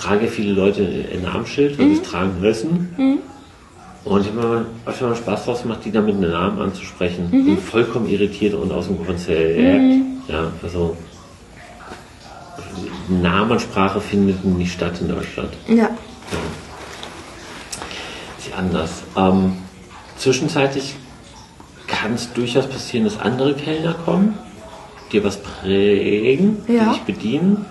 tragen 0.00 0.24
ja 0.24 0.30
viele 0.30 0.52
Leute 0.52 0.82
ein 1.12 1.22
Namensschild, 1.22 1.78
weil 1.78 1.88
sie 1.88 1.94
es 1.94 2.02
tragen 2.02 2.40
müssen. 2.40 3.20
Und 4.04 4.20
ich 4.22 4.28
habe 4.28 4.38
mir 4.38 4.66
mir 4.86 5.08
mal 5.08 5.16
Spaß 5.16 5.44
draus 5.44 5.62
gemacht, 5.62 5.80
die 5.84 5.92
dann 5.92 6.06
mit 6.06 6.16
einem 6.16 6.30
Namen 6.30 6.58
anzusprechen. 6.58 7.30
Bin 7.30 7.58
vollkommen 7.58 8.08
irritiert 8.08 8.54
und 8.54 8.72
aus 8.72 8.86
dem 8.86 9.04
Konzert. 9.04 9.58
Ja, 10.28 10.50
also 10.62 10.96
Namenssprache 13.10 14.00
findet 14.00 14.44
nicht 14.44 14.72
statt 14.72 15.00
in 15.00 15.08
Deutschland. 15.08 15.50
Ja. 15.68 15.90
Ist 18.38 18.52
anders. 18.56 19.02
Ähm, 19.16 19.56
zwischenzeitlich 20.16 20.94
kann 21.86 22.14
es 22.14 22.32
durchaus 22.32 22.66
passieren, 22.66 23.04
dass 23.04 23.18
andere 23.18 23.54
Kellner 23.54 23.94
kommen, 23.94 24.38
dir 25.12 25.24
was 25.24 25.42
prägen, 25.42 26.62
die 26.68 26.74
Ja. 26.74 26.90
dich 26.92 27.00
bedienen, 27.02 27.66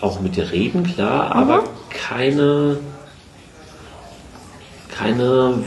auch 0.00 0.20
mit 0.20 0.36
dir 0.36 0.50
reden, 0.52 0.82
klar, 0.84 1.34
aber 1.34 1.64
keine, 1.90 2.78
keine 4.96 5.64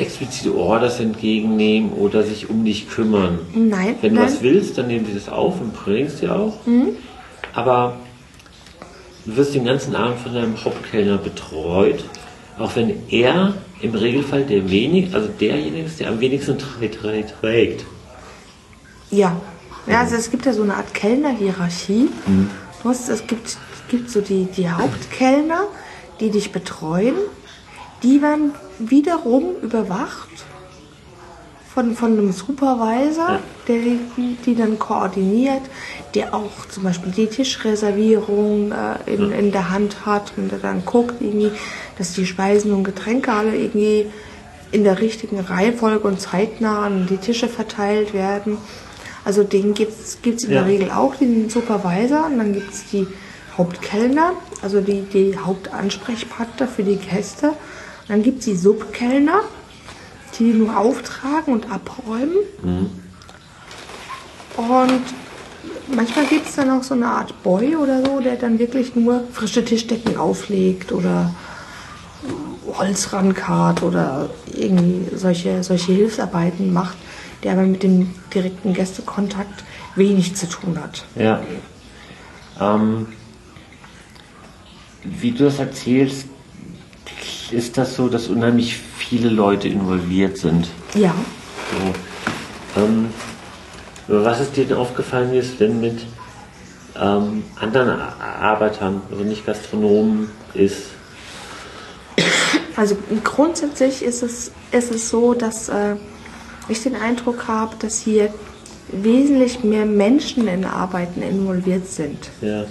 explizite 0.00 0.54
Orders 0.56 1.00
entgegennehmen 1.00 1.92
oder 1.92 2.22
sich 2.22 2.48
um 2.50 2.64
dich 2.64 2.88
kümmern. 2.88 3.38
Nein. 3.54 3.96
Wenn 4.00 4.14
du 4.14 4.20
nein. 4.20 4.26
was 4.32 4.42
willst, 4.42 4.78
dann 4.78 4.86
nehmen 4.88 5.06
die 5.06 5.14
das 5.14 5.28
auf 5.28 5.60
und 5.60 5.72
bringen 5.74 6.06
es 6.08 6.20
dir 6.20 6.34
auch. 6.34 6.58
Aber 7.54 7.96
du 9.24 9.36
wirst 9.36 9.54
den 9.54 9.64
ganzen 9.64 9.94
Abend 9.96 10.18
von 10.20 10.34
deinem 10.34 10.62
Hauptkellner 10.64 11.18
betreut, 11.18 12.04
auch 12.58 12.74
wenn 12.76 12.94
er 13.10 13.54
im 13.80 13.94
Regelfall 13.94 14.42
der 14.44 14.68
wenig, 14.70 15.14
also 15.14 15.28
derjenige 15.40 15.84
ist, 15.86 16.00
der 16.00 16.08
am 16.08 16.18
wenigsten 16.20 16.56
trä- 16.58 16.88
trä- 16.90 17.24
trägt. 17.40 17.84
Ja. 19.10 19.40
Ja, 19.86 20.00
also 20.00 20.16
es 20.16 20.30
gibt 20.30 20.44
ja 20.44 20.52
so 20.52 20.62
eine 20.62 20.74
Art 20.74 20.92
Kellnerhierarchie. 20.92 22.08
Du 22.82 22.88
hast, 22.88 23.08
es 23.08 23.26
gibt, 23.26 23.46
es 23.46 23.56
gibt 23.88 24.10
so 24.10 24.20
die, 24.20 24.44
die 24.54 24.68
Hauptkellner, 24.68 25.62
die 26.20 26.30
dich 26.30 26.52
betreuen. 26.52 27.14
Die 28.02 28.20
werden 28.20 28.52
wiederum 28.78 29.56
überwacht 29.62 30.28
von, 31.72 31.94
von 31.94 32.12
einem 32.12 32.32
Supervisor, 32.32 33.28
Ja. 33.30 33.40
der 33.68 33.76
die, 33.76 34.36
die 34.44 34.54
dann 34.54 34.78
koordiniert, 34.78 35.62
der 36.14 36.34
auch 36.34 36.66
zum 36.70 36.84
Beispiel 36.84 37.12
die 37.12 37.26
Tischreservierung 37.26 38.72
äh, 38.72 39.12
in, 39.14 39.30
in 39.32 39.52
der 39.52 39.70
Hand 39.70 40.06
hat 40.06 40.32
und 40.36 40.50
der 40.50 40.58
dann 40.58 40.84
guckt, 40.84 41.20
irgendwie, 41.20 41.52
dass 41.98 42.12
die 42.14 42.26
Speisen 42.26 42.72
und 42.72 42.84
Getränke 42.84 43.32
alle 43.32 43.54
irgendwie 43.56 44.06
in 44.72 44.84
der 44.84 45.00
richtigen 45.00 45.40
Reihenfolge 45.40 46.06
und 46.08 46.20
zeitnah 46.20 46.86
an 46.86 47.06
die 47.08 47.16
Tische 47.18 47.48
verteilt 47.48 48.12
werden. 48.12 48.58
Also 49.24 49.42
den 49.44 49.74
gibt 49.74 49.92
es 49.92 50.44
in 50.44 50.50
Ja. 50.52 50.60
der 50.62 50.66
Regel 50.66 50.90
auch, 50.90 51.14
den 51.16 51.48
Supervisor. 51.50 52.26
Und 52.26 52.38
dann 52.38 52.54
gibt 52.54 52.72
es 52.72 52.86
die 52.90 53.06
Hauptkellner, 53.56 54.32
also 54.62 54.80
die, 54.80 55.02
die 55.02 55.36
Hauptansprechpartner 55.38 56.66
für 56.68 56.82
die 56.82 56.96
Gäste. 56.96 57.52
Dann 58.08 58.22
gibt 58.22 58.40
es 58.40 58.46
die 58.46 58.56
Subkellner, 58.56 59.42
die 60.38 60.52
nur 60.52 60.76
auftragen 60.76 61.52
und 61.52 61.70
abräumen. 61.70 62.36
Und 64.56 65.02
manchmal 65.94 66.26
gibt 66.26 66.46
es 66.46 66.56
dann 66.56 66.70
auch 66.70 66.82
so 66.82 66.94
eine 66.94 67.06
Art 67.06 67.42
Boy 67.42 67.76
oder 67.76 68.04
so, 68.04 68.20
der 68.20 68.36
dann 68.36 68.58
wirklich 68.58 68.94
nur 68.96 69.24
frische 69.32 69.64
Tischdecken 69.64 70.16
auflegt 70.16 70.92
oder 70.92 71.34
Holz 72.76 73.12
rankarrt 73.12 73.82
oder 73.82 74.30
irgendwie 74.54 75.16
solche, 75.16 75.62
solche 75.62 75.92
Hilfsarbeiten 75.92 76.72
macht, 76.72 76.96
der 77.42 77.52
aber 77.52 77.62
mit 77.62 77.82
dem 77.82 78.14
direkten 78.34 78.74
Gästekontakt 78.74 79.64
wenig 79.94 80.34
zu 80.34 80.48
tun 80.48 80.78
hat. 80.80 81.04
Ja. 81.14 81.40
Ähm, 82.60 83.06
wie 85.04 85.30
du 85.30 85.44
das 85.44 85.58
erzählst, 85.58 86.26
ist 87.52 87.78
das 87.78 87.96
so, 87.96 88.08
dass 88.08 88.28
unheimlich 88.28 88.76
viele 88.96 89.28
Leute 89.28 89.68
involviert 89.68 90.38
sind. 90.38 90.68
Ja. 90.94 91.14
So. 92.74 92.80
Ähm, 92.80 93.08
was 94.08 94.40
ist 94.40 94.56
dir 94.56 94.64
denn 94.64 94.76
aufgefallen 94.76 95.34
ist, 95.34 95.60
wenn 95.60 95.80
mit 95.80 96.00
ähm, 96.98 97.44
anderen 97.56 98.00
Arbeitern, 98.00 99.02
also 99.10 99.22
nicht 99.22 99.44
Gastronomen, 99.44 100.30
ist? 100.54 100.86
Also 102.76 102.96
grundsätzlich 103.24 104.02
ist 104.02 104.22
es, 104.22 104.52
ist 104.72 104.90
es 104.92 105.10
so, 105.10 105.34
dass 105.34 105.68
äh, 105.68 105.96
ich 106.68 106.82
den 106.82 106.96
Eindruck 106.96 107.48
habe, 107.48 107.76
dass 107.78 107.98
hier 107.98 108.32
wesentlich 108.90 109.62
mehr 109.62 109.84
Menschen 109.84 110.48
in 110.48 110.64
Arbeiten 110.64 111.22
involviert 111.22 111.86
sind. 111.86 112.30
Ja. 112.40 112.64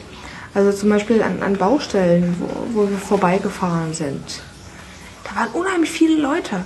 Also 0.54 0.72
zum 0.72 0.90
Beispiel 0.90 1.22
an, 1.22 1.44
an 1.44 1.56
Baustellen, 1.56 2.36
wo, 2.40 2.82
wo 2.82 2.90
wir 2.90 2.98
vorbeigefahren 2.98 3.94
sind. 3.94 4.42
Da 5.30 5.40
waren 5.40 5.50
unheimlich 5.54 5.92
viele 5.92 6.22
Leute. 6.22 6.64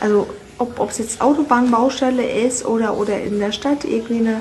Also 0.00 0.28
ob 0.58 0.90
es 0.90 0.98
jetzt 0.98 1.20
Autobahnbaustelle 1.20 2.24
ist 2.24 2.64
oder, 2.64 2.96
oder 2.96 3.20
in 3.20 3.38
der 3.38 3.52
Stadt 3.52 3.84
irgendwie 3.84 4.18
eine, 4.18 4.40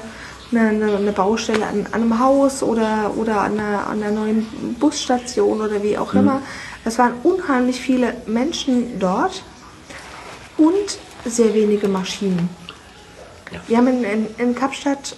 eine, 0.52 0.98
eine 0.98 1.12
Baustelle 1.12 1.66
an, 1.66 1.88
an, 1.92 2.02
einem 2.02 2.20
Haus 2.20 2.62
oder, 2.62 3.14
oder 3.16 3.42
an, 3.42 3.60
einer, 3.60 3.88
an 3.88 4.04
einer 4.04 4.12
neuen 4.12 4.76
Busstation 4.80 5.62
oder 5.62 5.82
wie 5.82 5.98
auch 5.98 6.14
immer. 6.14 6.42
Es 6.84 6.98
waren 6.98 7.14
unheimlich 7.24 7.80
viele 7.80 8.16
Menschen 8.26 9.00
dort 9.00 9.44
und 10.58 10.98
sehr 11.26 11.54
wenige 11.54 11.88
Maschinen. 11.88 12.50
Ja. 13.52 13.60
Wir 13.68 13.78
haben 13.78 13.88
in, 13.88 14.04
in, 14.04 14.28
in 14.38 14.56
Kapstadt 14.56 15.16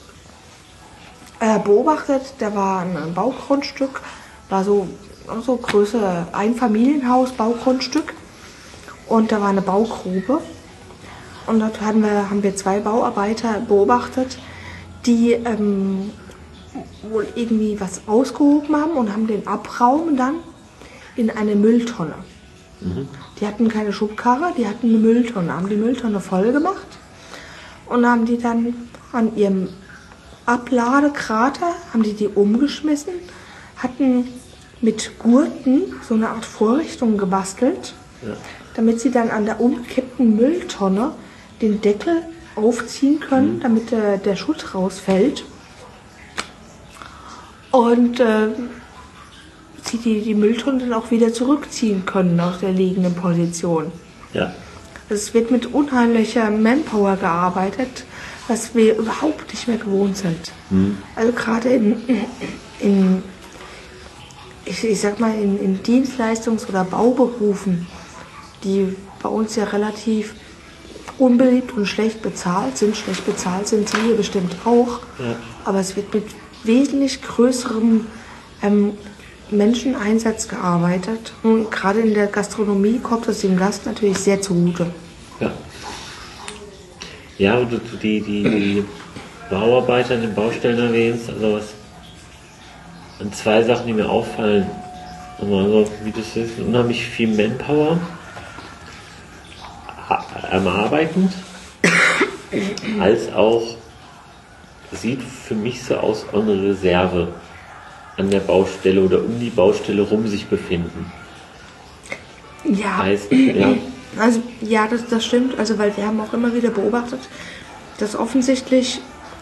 äh, 1.39 1.59
beobachtet, 1.59 2.33
da 2.39 2.53
war 2.55 2.81
ein, 2.81 2.97
ein 2.97 3.13
Baugrundstück, 3.13 4.01
war 4.49 4.63
so, 4.63 4.87
so 5.41 5.57
Größe 5.57 6.27
Einfamilienhaus, 6.31 7.31
Baugrundstück. 7.31 8.13
Und 9.07 9.31
da 9.31 9.41
war 9.41 9.49
eine 9.49 9.61
Baugrube. 9.61 10.39
Und 11.45 11.59
dort 11.59 11.81
haben 11.81 12.01
wir, 12.01 12.29
haben 12.29 12.41
wir 12.43 12.55
zwei 12.55 12.79
Bauarbeiter 12.79 13.59
beobachtet, 13.67 14.37
die 15.05 15.33
ähm, 15.33 16.11
wohl 17.09 17.27
irgendwie 17.35 17.79
was 17.79 18.01
ausgehoben 18.07 18.75
haben 18.75 18.91
und 18.91 19.11
haben 19.11 19.27
den 19.27 19.45
Abraum 19.45 20.15
dann 20.15 20.35
in 21.15 21.29
eine 21.29 21.55
Mülltonne. 21.55 22.15
Die 23.39 23.47
hatten 23.47 23.69
keine 23.69 23.93
Schubkarre, 23.93 24.53
die 24.57 24.67
hatten 24.67 24.89
eine 24.89 24.97
Mülltonne, 24.97 25.53
haben 25.53 25.69
die 25.69 25.75
Mülltonne 25.75 26.19
voll 26.19 26.51
gemacht 26.51 26.87
und 27.85 28.05
haben 28.05 28.25
die 28.25 28.37
dann 28.37 28.73
an 29.11 29.35
ihrem 29.37 29.69
Abladekrater, 30.45 31.75
haben 31.93 32.03
die 32.03 32.13
die 32.13 32.27
umgeschmissen, 32.27 33.13
hatten 33.77 34.27
mit 34.83 35.17
Gurten 35.17 35.93
so 36.07 36.13
eine 36.13 36.29
Art 36.29 36.45
Vorrichtung 36.45 37.17
gebastelt, 37.17 37.93
Ja. 38.21 38.35
damit 38.75 38.99
sie 38.99 39.09
dann 39.11 39.31
an 39.31 39.45
der 39.45 39.59
umgekippten 39.59 40.35
Mülltonne 40.35 41.13
den 41.61 41.81
Deckel 41.81 42.21
aufziehen 42.55 43.19
können, 43.19 43.59
damit 43.61 43.89
der, 43.91 44.17
der 44.17 44.35
Schutt 44.35 44.75
rausfällt. 44.75 45.45
Und 47.71 48.19
äh, 48.19 48.49
sie 49.89 49.97
die, 49.97 50.21
die 50.21 50.35
Mülltonne 50.35 50.79
dann 50.79 50.93
auch 50.93 51.09
wieder 51.11 51.33
zurückziehen 51.33 52.05
können 52.05 52.39
aus 52.39 52.59
der 52.59 52.71
liegenden 52.71 53.15
Position. 53.15 53.91
Ja. 54.33 54.53
Es 55.09 55.33
wird 55.33 55.49
mit 55.49 55.73
unheimlicher 55.73 56.49
Manpower 56.51 57.15
gearbeitet, 57.17 58.05
was 58.47 58.75
wir 58.75 58.97
überhaupt 58.97 59.51
nicht 59.53 59.67
mehr 59.67 59.77
gewohnt 59.77 60.17
sind. 60.17 60.51
Also 61.15 61.31
gerade 61.33 61.69
in, 61.69 62.01
in 62.79 63.23
ich, 64.65 64.83
ich 64.83 64.99
sag 64.99 65.19
mal, 65.19 65.33
in, 65.33 65.59
in 65.59 65.79
Dienstleistungs- 65.81 66.67
oder 66.67 66.83
Bauberufen, 66.83 67.87
die 68.63 68.95
bei 69.21 69.29
uns 69.29 69.55
ja 69.55 69.65
relativ 69.65 70.35
unbeliebt 71.17 71.73
und 71.73 71.85
schlecht 71.85 72.21
bezahlt 72.21 72.77
sind. 72.77 72.95
Schlecht 72.95 73.25
bezahlt 73.25 73.67
sind 73.67 73.89
sie 73.89 73.97
hier 74.05 74.15
bestimmt 74.15 74.55
auch. 74.65 74.99
Ja. 75.19 75.35
Aber 75.65 75.79
es 75.79 75.95
wird 75.95 76.13
mit 76.13 76.25
wesentlich 76.63 77.21
größerem 77.21 78.07
ähm, 78.61 78.93
Menscheneinsatz 79.51 80.47
gearbeitet. 80.47 81.33
Und 81.43 81.69
gerade 81.71 81.99
in 81.99 82.13
der 82.13 82.27
Gastronomie 82.27 82.99
kommt 82.99 83.27
es 83.27 83.41
dem 83.41 83.57
Gast 83.57 83.85
natürlich 83.85 84.17
sehr 84.17 84.41
zugute. 84.41 84.87
Ja. 85.39 85.51
Ja, 87.37 87.57
und 87.57 87.71
du 87.71 87.79
die, 88.01 88.21
die, 88.21 88.43
die 88.43 88.85
Bauarbeiter 89.49 90.15
in 90.15 90.21
den 90.21 90.35
Baustellen 90.35 90.79
erwähnst, 90.79 91.29
also 91.29 91.53
was 91.53 91.65
und 93.19 93.35
zwei 93.35 93.63
Sachen, 93.63 93.87
die 93.87 93.93
mir 93.93 94.09
auffallen. 94.09 94.69
Also, 95.39 95.87
wie 96.03 96.11
das 96.11 96.35
ist, 96.35 96.59
unheimlich 96.59 97.05
viel 97.05 97.27
Manpower 97.35 97.97
am 100.51 100.67
Arbeitend, 100.67 101.33
als 102.99 103.33
auch 103.33 103.75
sieht 104.91 105.21
für 105.23 105.55
mich 105.55 105.83
so 105.83 105.95
aus, 105.95 106.25
eine 106.31 106.61
Reserve 106.61 107.29
an 108.17 108.29
der 108.29 108.41
Baustelle 108.41 109.01
oder 109.01 109.19
um 109.23 109.39
die 109.39 109.49
Baustelle 109.49 110.03
rum 110.03 110.27
sich 110.27 110.45
befinden. 110.45 111.11
Ja, 112.63 112.99
Heißt, 112.99 113.31
ja, 113.31 113.73
also 114.17 114.41
ja, 114.61 114.87
das, 114.87 115.07
das 115.07 115.25
stimmt. 115.25 115.57
Also 115.57 115.77
weil 115.79 115.95
wir 115.97 116.05
haben 116.05 116.19
auch 116.21 116.33
immer 116.33 116.53
wieder 116.53 116.69
beobachtet, 116.69 117.19
dass 117.97 118.15
offensichtlich 118.15 119.01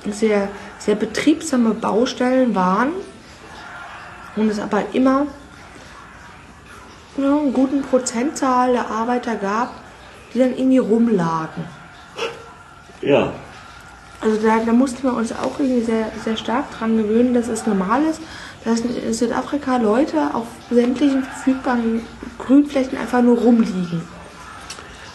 sehr, 0.10 0.48
sehr 0.80 0.96
betriebsame 0.96 1.74
Baustellen 1.74 2.56
waren 2.56 2.92
und 4.36 4.50
es 4.50 4.60
aber 4.60 4.84
immer 4.94 5.28
ja, 7.18 7.38
einen 7.38 7.54
guten 7.54 7.82
Prozentzahl 7.82 8.74
der 8.74 8.90
Arbeiter 8.90 9.36
gab, 9.36 9.74
die 10.34 10.40
dann 10.40 10.56
irgendwie 10.56 10.78
rumlagen. 10.78 11.64
ja, 13.02 13.34
Also 14.22 14.38
da, 14.42 14.60
da 14.60 14.72
mussten 14.72 15.04
wir 15.04 15.14
uns 15.14 15.32
auch 15.34 15.60
irgendwie 15.60 15.82
sehr, 15.82 16.12
sehr 16.24 16.38
stark 16.38 16.72
dran 16.78 16.98
gewöhnen, 16.98 17.34
dass 17.34 17.48
es 17.48 17.66
normal 17.66 18.04
ist, 18.04 18.22
dass 18.64 18.82
in 18.82 19.14
Südafrika 19.14 19.78
Leute 19.78 20.34
auf 20.34 20.48
sämtlichen 20.70 21.24
verfügbaren 21.24 22.02
Grünflächen 22.38 22.98
einfach 22.98 23.22
nur 23.22 23.38
rumliegen. 23.40 24.02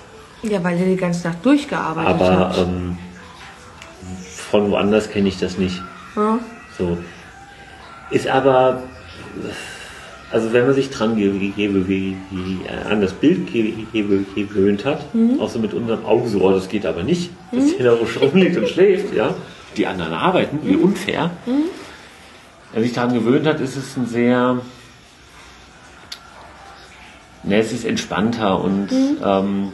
Ja, 0.43 0.63
weil 0.63 0.77
er 0.79 0.85
die 0.85 0.95
ganze 0.95 1.27
Nacht 1.27 1.45
durchgearbeitet 1.45 2.09
Aber 2.09 2.49
hat. 2.49 2.57
ähm, 2.59 2.97
von 4.49 4.71
woanders 4.71 5.09
kenne 5.11 5.27
ich 5.29 5.37
das 5.37 5.57
nicht. 5.57 5.81
ja. 6.15 6.39
So. 6.77 6.97
Ist 8.09 8.27
aber, 8.27 8.81
also 10.31 10.51
wenn 10.53 10.65
man 10.65 10.73
sich 10.73 10.89
dran 10.89 11.11
an 12.89 13.01
das 13.01 13.13
Bild 13.13 13.51
ge- 13.51 13.73
ge- 13.91 14.23
gewöhnt 14.35 14.85
hat, 14.85 15.01
auch 15.39 15.49
so 15.49 15.59
mit 15.59 15.73
unserem 15.75 16.05
Auge 16.05 16.27
so, 16.29 16.39
oh, 16.41 16.51
das 16.51 16.69
geht 16.69 16.85
aber 16.87 17.03
nicht, 17.03 17.29
dass 17.51 17.71
jeder 17.77 17.97
rumliegt 18.21 18.57
und 18.57 18.67
schläft, 18.67 19.13
ja, 19.13 19.35
die 19.77 19.85
anderen 19.85 20.13
arbeiten, 20.13 20.59
wie 20.63 20.75
unfair. 20.77 21.29
Wenn 21.45 21.55
man 22.73 22.83
sich 22.83 22.93
daran 22.93 23.13
gewöhnt 23.13 23.45
hat, 23.45 23.59
ist 23.59 23.75
es 23.75 23.95
ein 23.97 24.07
sehr, 24.07 24.59
ne, 27.43 27.57
es 27.57 27.71
ist 27.71 27.85
entspannter 27.85 28.61
und 28.63 28.89
ähm, 29.23 29.71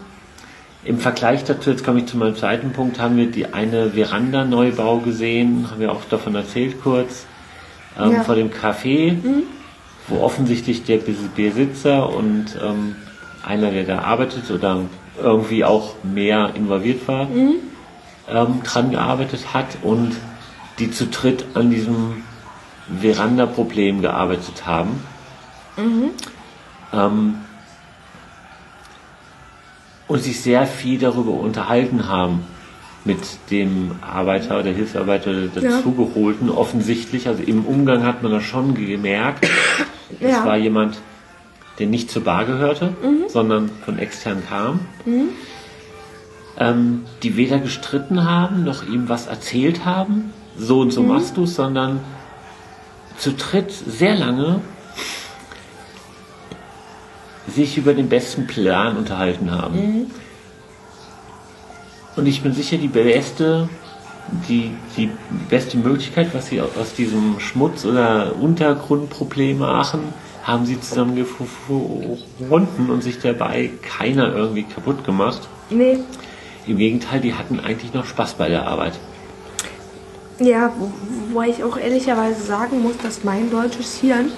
im 0.83 0.99
Vergleich 0.99 1.43
dazu, 1.43 1.71
jetzt 1.71 1.83
komme 1.83 1.99
ich 2.01 2.05
zu 2.05 2.15
meinem 2.17 2.35
zweiten 2.35 2.71
Punkt, 2.71 2.99
haben 2.99 3.17
wir 3.17 3.25
die 3.31 3.53
eine 3.53 3.91
Veranda-Neubau 3.91 4.99
gesehen, 4.99 5.67
haben 5.71 5.79
wir 5.79 5.91
auch 5.91 6.03
davon 6.09 6.35
erzählt 6.35 6.81
kurz, 6.83 7.25
ähm, 7.99 8.11
Ja. 8.13 8.23
vor 8.23 8.35
dem 8.35 8.51
Café, 8.51 9.17
wo 10.07 10.21
offensichtlich 10.21 10.83
der 10.83 10.99
Bes- 10.99 11.29
Besitzer 11.35 12.13
und 12.15 12.55
ähm, 12.63 12.95
einer, 13.43 13.71
der 13.71 13.83
da 13.85 13.99
arbeitet 13.99 14.51
oder 14.51 14.81
irgendwie 15.21 15.63
auch 15.65 15.95
mehr 16.03 16.51
involviert 16.55 17.07
war, 17.07 17.27
ähm, 17.31 18.61
dran 18.63 18.91
gearbeitet 18.91 19.53
hat 19.53 19.77
und 19.81 20.11
die 20.77 20.91
zu 20.91 21.07
dritt 21.07 21.45
an 21.55 21.69
diesem 21.71 22.23
Veranda-Problem 23.01 24.01
gearbeitet 24.01 24.65
haben. 24.67 25.01
Ähm, 26.93 27.35
und 30.07 30.21
sich 30.21 30.41
sehr 30.41 30.65
viel 30.67 30.99
darüber 30.99 31.31
unterhalten 31.31 32.07
haben 32.07 32.41
mit 33.05 33.19
dem 33.51 33.91
Arbeiter 34.01 34.59
oder 34.59 34.71
Hilfsarbeiter 34.71 35.47
dazugeholten, 35.47 36.49
offensichtlich. 36.49 37.27
Also 37.27 37.43
im 37.43 37.65
Umgang 37.65 38.03
hat 38.03 38.23
man 38.23 38.31
das 38.31 38.43
schon 38.43 38.73
gemerkt. 38.75 39.47
Es 40.21 40.31
Ja. 40.31 40.45
war 40.45 40.55
jemand, 40.55 40.99
der 41.79 41.87
nicht 41.87 42.11
zur 42.11 42.23
Bar 42.23 42.45
gehörte, 42.45 42.93
sondern 43.27 43.69
von 43.83 43.97
extern 43.97 44.43
kam. 44.47 44.79
Ähm, 46.57 47.01
die 47.23 47.35
weder 47.37 47.57
gestritten 47.59 48.23
haben, 48.23 48.63
noch 48.63 48.87
ihm 48.87 49.09
was 49.09 49.25
erzählt 49.27 49.83
haben, 49.83 50.31
so 50.57 50.79
und 50.79 50.91
so 50.91 51.01
machst 51.01 51.35
du 51.37 51.43
es, 51.43 51.55
sondern 51.55 51.99
zu 53.17 53.33
dritt 53.33 53.71
sehr 53.71 54.15
lange 54.15 54.61
sich 57.55 57.77
über 57.77 57.93
den 57.93 58.09
besten 58.09 58.45
Plan 58.47 58.97
unterhalten 58.97 59.51
haben. 59.51 60.11
Und 62.15 62.25
ich 62.27 62.41
bin 62.41 62.53
sicher, 62.53 62.77
die 62.77 62.87
beste, 62.87 63.67
die, 64.47 64.71
die 64.97 65.09
beste 65.49 65.77
Möglichkeit, 65.77 66.33
was 66.33 66.47
sie 66.47 66.61
aus 66.61 66.93
diesem 66.97 67.39
Schmutz- 67.39 67.85
oder 67.85 68.33
Untergrundproblem 68.39 69.59
machen, 69.59 70.01
haben 70.43 70.65
sie 70.65 70.79
zusammen 70.79 71.15
gefunden 71.15 72.89
und 72.89 73.01
sich 73.03 73.19
dabei 73.19 73.71
keiner 73.81 74.33
irgendwie 74.35 74.63
kaputt 74.63 75.03
gemacht. 75.03 75.41
Nee, 75.69 75.97
Im 76.67 76.77
Gegenteil, 76.77 77.19
die 77.19 77.33
hatten 77.33 77.59
eigentlich 77.59 77.93
noch 77.93 78.05
Spaß 78.05 78.35
bei 78.35 78.49
der 78.49 78.67
Arbeit. 78.67 78.93
Ja, 80.39 80.71
wo- 80.77 80.91
wobei 81.31 81.49
ich 81.49 81.63
auch 81.63 81.77
ehrlicherweise 81.77 82.41
sagen 82.41 82.81
muss, 82.83 82.97
dass 82.97 83.23
mein 83.23 83.49
deutsches 83.51 83.95
Hirn 83.99 84.31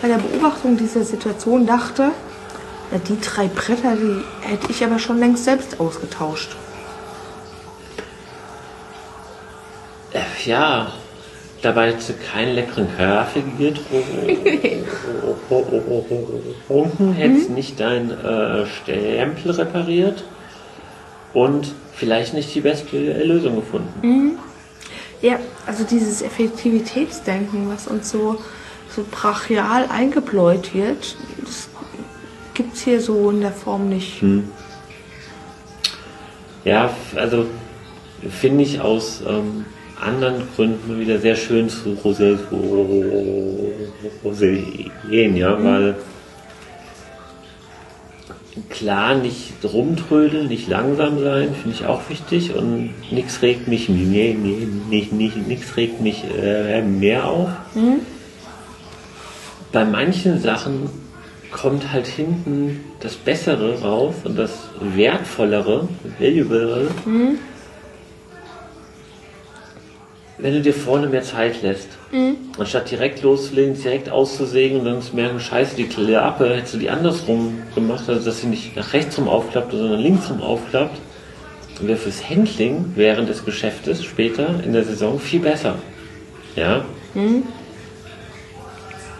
bei 0.00 0.08
der 0.08 0.18
Beobachtung 0.18 0.76
dieser 0.76 1.04
Situation 1.04 1.66
dachte, 1.66 2.10
na, 2.90 2.98
die 2.98 3.20
drei 3.20 3.48
Bretter, 3.48 3.96
die 3.96 4.22
hätte 4.40 4.70
ich 4.70 4.84
aber 4.84 4.98
schon 4.98 5.18
längst 5.18 5.44
selbst 5.44 5.78
ausgetauscht. 5.80 6.56
Äh, 10.12 10.20
Ja, 10.44 10.92
dabei 11.62 11.92
hat 11.92 12.00
sie 12.00 12.14
keinen 12.14 12.54
leckeren 12.54 12.88
Kaffee 12.96 13.42
getrunken, 13.58 14.26
hättest 17.14 17.50
nicht 17.50 17.78
deinen 17.80 18.10
äh, 18.10 18.66
Stempel 18.66 19.52
repariert 19.52 20.24
und 21.34 21.74
vielleicht 21.94 22.32
nicht 22.32 22.54
die 22.54 22.60
beste 22.60 22.96
Lösung 23.24 23.56
gefunden. 23.56 24.38
Ja, 25.20 25.38
also 25.66 25.84
dieses 25.84 26.22
Effektivitätsdenken, 26.22 27.68
was 27.68 27.88
uns 27.88 28.10
so, 28.10 28.38
so 28.94 29.04
brachial 29.10 29.86
eingebläut 29.90 30.74
wird, 30.74 31.16
das 31.44 31.68
gibt 32.58 32.74
es 32.74 32.82
hier 32.82 33.00
so 33.00 33.30
in 33.30 33.40
der 33.40 33.52
Form 33.52 33.88
nicht. 33.88 34.20
Ja, 36.64 36.86
f- 36.86 37.16
also 37.16 37.46
finde 38.28 38.64
ich 38.64 38.80
aus 38.80 39.22
ähm, 39.26 39.64
anderen 40.04 40.42
Gründen 40.54 41.00
wieder 41.00 41.18
sehr 41.20 41.36
schön 41.36 41.68
zu 41.70 41.96
Rosé 42.04 42.36
sehen, 44.32 45.36
ja, 45.36 45.62
weil 45.64 45.94
klar 48.70 49.14
nicht 49.14 49.52
rumtrödeln, 49.62 50.48
nicht 50.48 50.68
langsam 50.68 51.20
sein, 51.20 51.54
finde 51.54 51.76
ich 51.76 51.86
auch 51.86 52.00
wichtig 52.08 52.54
und 52.54 52.92
nichts 53.12 53.40
regt 53.42 53.68
mich 53.68 53.88
nee, 53.88 54.36
nee, 54.38 54.66
nicht, 54.90 55.12
nicht, 55.12 55.36
nix 55.46 55.76
regt 55.76 56.00
mich 56.00 56.24
äh, 56.36 56.82
mehr 56.82 57.24
auf. 57.26 57.50
Bei 59.72 59.84
manchen 59.84 60.40
Sachen 60.40 60.90
kommt 61.50 61.92
halt 61.92 62.06
hinten 62.06 62.84
das 63.00 63.14
Bessere 63.16 63.80
raus 63.80 64.14
und 64.24 64.38
das 64.38 64.68
Wertvollere, 64.80 65.88
Valuable, 66.18 66.88
wenn 70.38 70.52
du 70.54 70.60
dir 70.60 70.74
vorne 70.74 71.08
mehr 71.08 71.22
Zeit 71.22 71.62
lässt. 71.62 71.88
Anstatt 72.58 72.90
direkt 72.90 73.22
loszulegen, 73.22 73.74
direkt 73.74 74.08
auszusägen 74.10 74.80
und 74.80 74.84
dann 74.84 75.02
zu 75.02 75.16
merken, 75.16 75.40
scheiße, 75.40 75.74
die 75.76 75.84
Klappe, 75.86 76.54
hättest 76.56 76.74
du 76.74 76.78
die 76.78 76.90
andersrum 76.90 77.62
gemacht, 77.74 78.04
also 78.08 78.24
dass 78.24 78.40
sie 78.40 78.46
nicht 78.46 78.76
nach 78.76 78.92
rechts 78.92 79.18
rum 79.18 79.28
aufklappt, 79.28 79.72
sondern 79.72 80.00
links 80.00 80.30
rum 80.30 80.40
aufklappt, 80.40 80.98
wäre 81.80 81.98
fürs 81.98 82.28
Handling 82.28 82.92
während 82.94 83.28
des 83.28 83.44
Geschäftes 83.44 84.04
später 84.04 84.62
in 84.64 84.72
der 84.72 84.84
Saison 84.84 85.18
viel 85.18 85.40
besser. 85.40 85.76
Ja? 86.56 86.84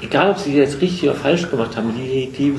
Egal, 0.01 0.31
ob 0.31 0.39
sie 0.39 0.55
jetzt 0.57 0.81
richtig 0.81 1.05
oder 1.09 1.15
falsch 1.19 1.51
gemacht 1.51 1.77
haben, 1.77 1.93
die, 1.97 2.29
die 2.31 2.55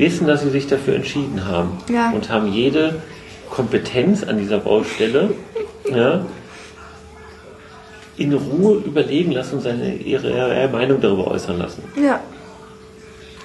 wissen, 0.00 0.26
dass 0.26 0.42
sie 0.42 0.50
sich 0.50 0.66
dafür 0.68 0.94
entschieden 0.94 1.44
haben 1.44 1.70
Ja. 1.92 2.10
und 2.12 2.30
haben 2.30 2.52
jede 2.52 2.96
Kompetenz 3.50 4.22
an 4.22 4.38
dieser 4.38 4.58
Baustelle 4.58 5.30
ja, 5.90 6.24
in 8.16 8.32
Ruhe 8.32 8.78
überlegen 8.84 9.32
lassen 9.32 9.56
und 9.56 9.62
seine, 9.62 9.94
ihre 9.96 10.30
äh, 10.54 10.68
Meinung 10.68 11.00
darüber 11.00 11.28
äußern 11.28 11.58
lassen. 11.58 11.82
Ja, 12.02 12.20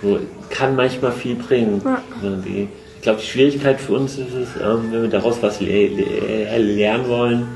So, 0.02 0.20
kann 0.50 0.76
manchmal 0.76 1.12
viel 1.12 1.36
bringen. 1.36 1.82
Ja. 1.84 2.02
Also 2.22 2.36
die, 2.38 2.68
ich 2.98 3.02
glaube, 3.02 3.20
die 3.22 3.26
Schwierigkeit 3.28 3.82
für 3.82 3.94
uns 3.94 4.18
ist 4.18 4.34
es, 4.34 4.50
ähm, 4.62 4.92
wenn 4.92 5.02
wir 5.04 5.10
daraus 5.10 5.42
was 5.42 5.60
le 5.62 5.88
le 5.88 6.58
lernen 6.60 7.08
wollen, 7.10 7.48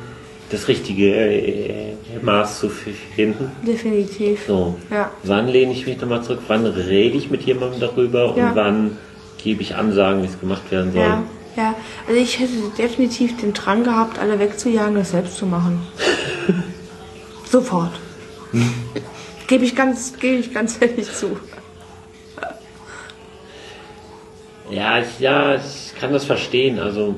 das 0.50 0.68
richtige 0.68 1.14
äh, 1.16 1.85
Maß 2.26 2.60
zu 2.60 2.70
finden. 2.70 3.52
definitiv. 3.66 4.42
So, 4.48 4.76
Ja. 4.92 5.12
wann 5.24 5.48
lehne 5.48 5.72
ich 5.72 5.86
mich 5.86 6.00
nochmal 6.02 6.24
zurück, 6.24 6.40
wann 6.48 6.66
rede 6.66 7.18
ich 7.18 7.30
mit 7.30 7.44
jemandem 7.44 7.80
darüber 7.80 8.36
Ja. 8.36 8.50
und 8.50 8.56
wann 8.56 8.98
gebe 9.44 9.62
ich 9.62 9.76
Ansagen, 9.76 10.24
wie 10.24 10.28
es 10.28 10.40
gemacht 10.40 10.70
werden 10.72 10.92
soll. 10.92 11.02
Ja, 11.04 11.24
ja. 11.56 11.76
Also 12.08 12.20
ich 12.20 12.40
hätte 12.40 12.54
definitiv 12.78 13.38
den 13.38 13.54
Drang 13.54 13.84
gehabt, 13.84 14.20
alle 14.20 14.40
wegzujagen, 14.40 14.96
das 14.96 15.12
selbst 15.12 15.38
zu 15.38 15.46
machen. 15.46 15.82
Sofort. 17.50 17.92
Gebe 19.48 19.64
ich 19.66 19.76
ganz, 19.76 20.14
gebe 20.20 20.38
ich 20.38 20.54
ganz 20.54 20.78
ehrlich 20.82 21.12
zu. 21.14 21.38
Ja, 24.72 25.00
ich, 25.00 25.20
ja, 25.20 25.56
ich 25.56 25.94
kann 26.00 26.12
das 26.12 26.26
verstehen. 26.26 26.80
Also 26.80 27.16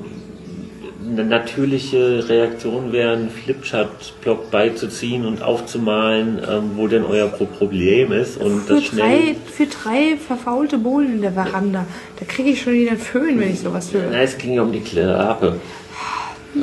eine 1.10 1.24
natürliche 1.24 2.28
Reaktion 2.28 2.92
wäre, 2.92 3.12
einen 3.12 3.30
Flipchart-Block 3.30 4.50
beizuziehen 4.50 5.24
und 5.24 5.42
aufzumalen, 5.42 6.40
ähm, 6.48 6.72
wo 6.76 6.86
denn 6.86 7.04
euer 7.04 7.28
Pro 7.28 7.46
Problem 7.46 8.12
ist 8.12 8.36
und 8.36 8.60
Für 8.62 8.74
das 8.74 8.84
schnell. 8.84 9.00
drei, 9.00 9.36
für 9.52 9.66
drei 9.66 10.16
verfaulte 10.16 10.78
Bohlen 10.78 11.14
in 11.14 11.22
der 11.22 11.32
Veranda. 11.32 11.86
Da 12.18 12.24
kriege 12.26 12.50
ich 12.50 12.62
schon 12.62 12.74
wieder 12.74 12.92
einen 12.92 13.00
Föhn, 13.00 13.40
wenn 13.40 13.52
ich 13.52 13.60
sowas 13.60 13.92
höre. 13.92 14.10
Na, 14.10 14.20
es 14.20 14.36
ging 14.36 14.54
ja 14.54 14.62
um 14.62 14.72
die 14.72 14.80
Klappe. 14.80 15.56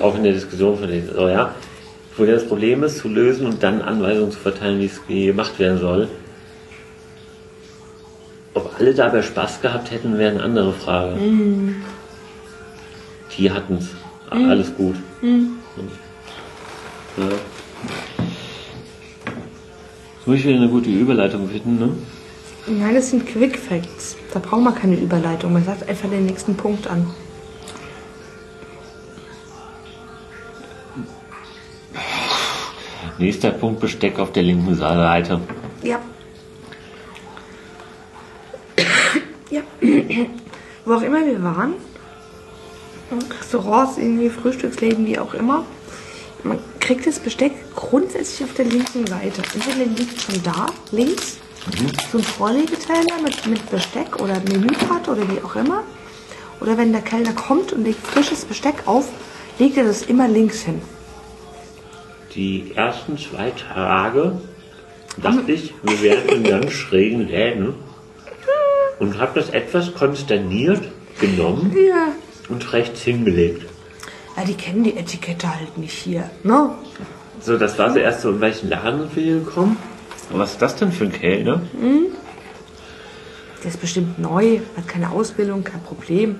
Auch 0.01 0.15
in 0.15 0.23
der 0.23 0.33
Diskussion 0.33 0.77
von 0.77 0.87
den, 0.87 1.07
so, 1.13 1.27
ja, 1.27 1.53
wo 2.17 2.23
ja 2.23 2.33
das 2.33 2.47
Problem 2.47 2.83
ist, 2.83 2.99
zu 2.99 3.07
lösen 3.07 3.45
und 3.45 3.63
dann 3.63 3.81
Anweisungen 3.81 4.31
zu 4.31 4.39
verteilen, 4.39 4.79
wie 4.79 4.85
es 4.85 5.05
gemacht 5.07 5.57
werden 5.59 5.79
soll. 5.79 6.07
Ob 8.53 8.75
alle 8.79 8.93
dabei 8.93 9.21
Spaß 9.21 9.61
gehabt 9.61 9.91
hätten, 9.91 10.17
wäre 10.17 10.31
eine 10.31 10.43
andere 10.43 10.73
Frage. 10.73 11.17
die 13.37 13.51
hatten 13.51 13.79
es. 14.43 14.49
Alles 14.49 14.75
gut. 14.75 14.95
Ja. 15.21 17.29
Jetzt 20.17 20.27
muss 20.27 20.37
ich 20.37 20.45
wieder 20.45 20.55
eine 20.55 20.69
gute 20.69 20.89
Überleitung 20.89 21.47
finden, 21.47 21.79
ne? 21.79 21.89
Nein, 22.67 22.95
das 22.95 23.11
sind 23.11 23.27
Quick 23.27 23.59
Facts. 23.59 24.17
Da 24.33 24.39
braucht 24.39 24.63
man 24.63 24.73
keine 24.73 24.95
Überleitung. 24.95 25.53
Man 25.53 25.63
sagt 25.63 25.87
einfach 25.87 26.09
den 26.09 26.25
nächsten 26.25 26.55
Punkt 26.55 26.87
an. 26.87 27.05
Nächster 33.19 33.51
Punkt 33.51 33.79
Besteck 33.79 34.19
auf 34.19 34.31
der 34.31 34.43
linken 34.43 34.75
Seite. 34.75 35.39
Ja. 35.83 35.99
ja. 39.49 39.61
Wo 40.85 40.95
auch 40.95 41.01
immer 41.01 41.25
wir 41.25 41.41
waren, 41.41 41.73
Restaurants, 43.39 43.97
irgendwie 43.97 44.29
Frühstücksläden, 44.29 45.05
wie 45.05 45.19
auch 45.19 45.33
immer, 45.33 45.65
man 46.43 46.59
kriegt 46.79 47.07
das 47.07 47.19
Besteck 47.19 47.53
grundsätzlich 47.75 48.47
auf 48.47 48.55
der 48.55 48.65
linken 48.65 49.07
Seite. 49.07 49.41
Entweder 49.53 49.85
liegt 49.85 50.21
schon 50.21 50.41
da, 50.43 50.67
links, 50.91 51.37
so 52.11 52.19
ein 52.19 52.23
Vorlegeteiler 52.23 53.21
mit, 53.23 53.47
mit 53.47 53.69
Besteck 53.71 54.21
oder 54.21 54.39
Menükarte 54.51 55.11
oder 55.11 55.27
wie 55.29 55.41
auch 55.43 55.55
immer. 55.55 55.83
Oder 56.61 56.77
wenn 56.77 56.91
der 56.91 57.01
Kellner 57.01 57.33
kommt 57.33 57.73
und 57.73 57.83
legt 57.83 58.05
frisches 58.05 58.45
Besteck 58.45 58.83
auf, 58.85 59.09
legt 59.59 59.77
er 59.77 59.85
das 59.85 60.03
immer 60.03 60.27
links 60.27 60.61
hin. 60.61 60.81
Die 62.35 62.71
ersten 62.75 63.17
zwei 63.17 63.51
Tage 63.51 64.39
dachte 65.17 65.51
ich, 65.51 65.73
wir 65.83 66.01
wären 66.01 66.29
in 66.29 66.43
ganz 66.43 66.71
schrägen 66.71 67.27
Läden 67.27 67.73
und 68.99 69.17
habe 69.17 69.39
das 69.39 69.49
etwas 69.49 69.93
konsterniert 69.93 70.83
genommen 71.19 71.75
Ja. 71.75 72.09
Und 72.49 72.73
rechts 72.73 73.01
hingelegt. 73.01 73.65
Ja, 74.37 74.43
die 74.43 74.53
kennen 74.53 74.83
die 74.83 74.97
Etikette 74.97 75.53
halt 75.53 75.77
nicht 75.77 75.93
hier. 75.93 76.29
Ne? 76.43 76.71
So, 77.39 77.57
das 77.57 77.77
war 77.79 77.91
so 77.93 77.99
erst 77.99 78.21
so, 78.21 78.31
in 78.31 78.41
welchen 78.41 78.69
Laden 78.69 79.01
sind 79.01 79.15
wir 79.15 79.23
hier 79.23 79.39
gekommen? 79.39 79.77
Und 80.29 80.39
Was 80.39 80.51
ist 80.53 80.61
das 80.61 80.75
denn 80.75 80.91
für 80.91 81.05
ein 81.05 81.11
Kellner? 81.11 81.61
Der 83.63 83.69
ist 83.69 83.79
bestimmt 83.79 84.19
neu, 84.19 84.59
hat 84.75 84.87
keine 84.87 85.11
Ausbildung, 85.11 85.63
kein 85.63 85.81
Problem. 85.83 86.37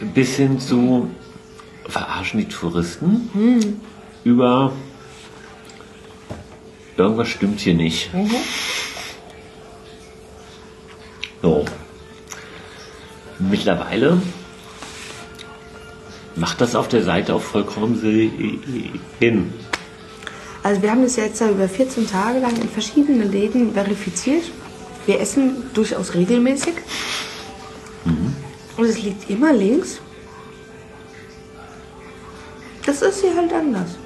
Bis 0.00 0.36
hin 0.36 0.58
zu 0.58 1.10
verarschen 1.88 2.40
die 2.40 2.48
Touristen 2.48 3.80
über 4.24 4.72
irgendwas 6.96 7.28
stimmt 7.28 7.60
hier 7.60 7.74
nicht. 7.74 8.10
So. 11.42 11.64
Mittlerweile 13.38 14.20
macht 16.36 16.60
das 16.60 16.74
auf 16.74 16.88
der 16.88 17.02
Seite 17.02 17.34
auch 17.34 17.42
vollkommen 17.42 17.96
Sinn. 17.98 19.52
Also 20.62 20.82
wir 20.82 20.90
haben 20.90 21.02
das 21.02 21.16
jetzt 21.16 21.40
über 21.40 21.68
14 21.68 22.08
Tage 22.08 22.38
lang 22.40 22.56
in 22.56 22.68
verschiedenen 22.68 23.30
Läden 23.30 23.72
verifiziert. 23.72 24.44
Wir 25.06 25.20
essen 25.20 25.62
durchaus 25.74 26.14
regelmäßig. 26.14 26.74
Und 28.76 28.84
es 28.84 29.02
liegt 29.02 29.30
immer 29.30 29.52
links. 29.52 30.00
Das 32.84 33.02
ist 33.02 33.20
hier 33.20 33.34
halt 33.34 33.52
anders. 33.52 33.96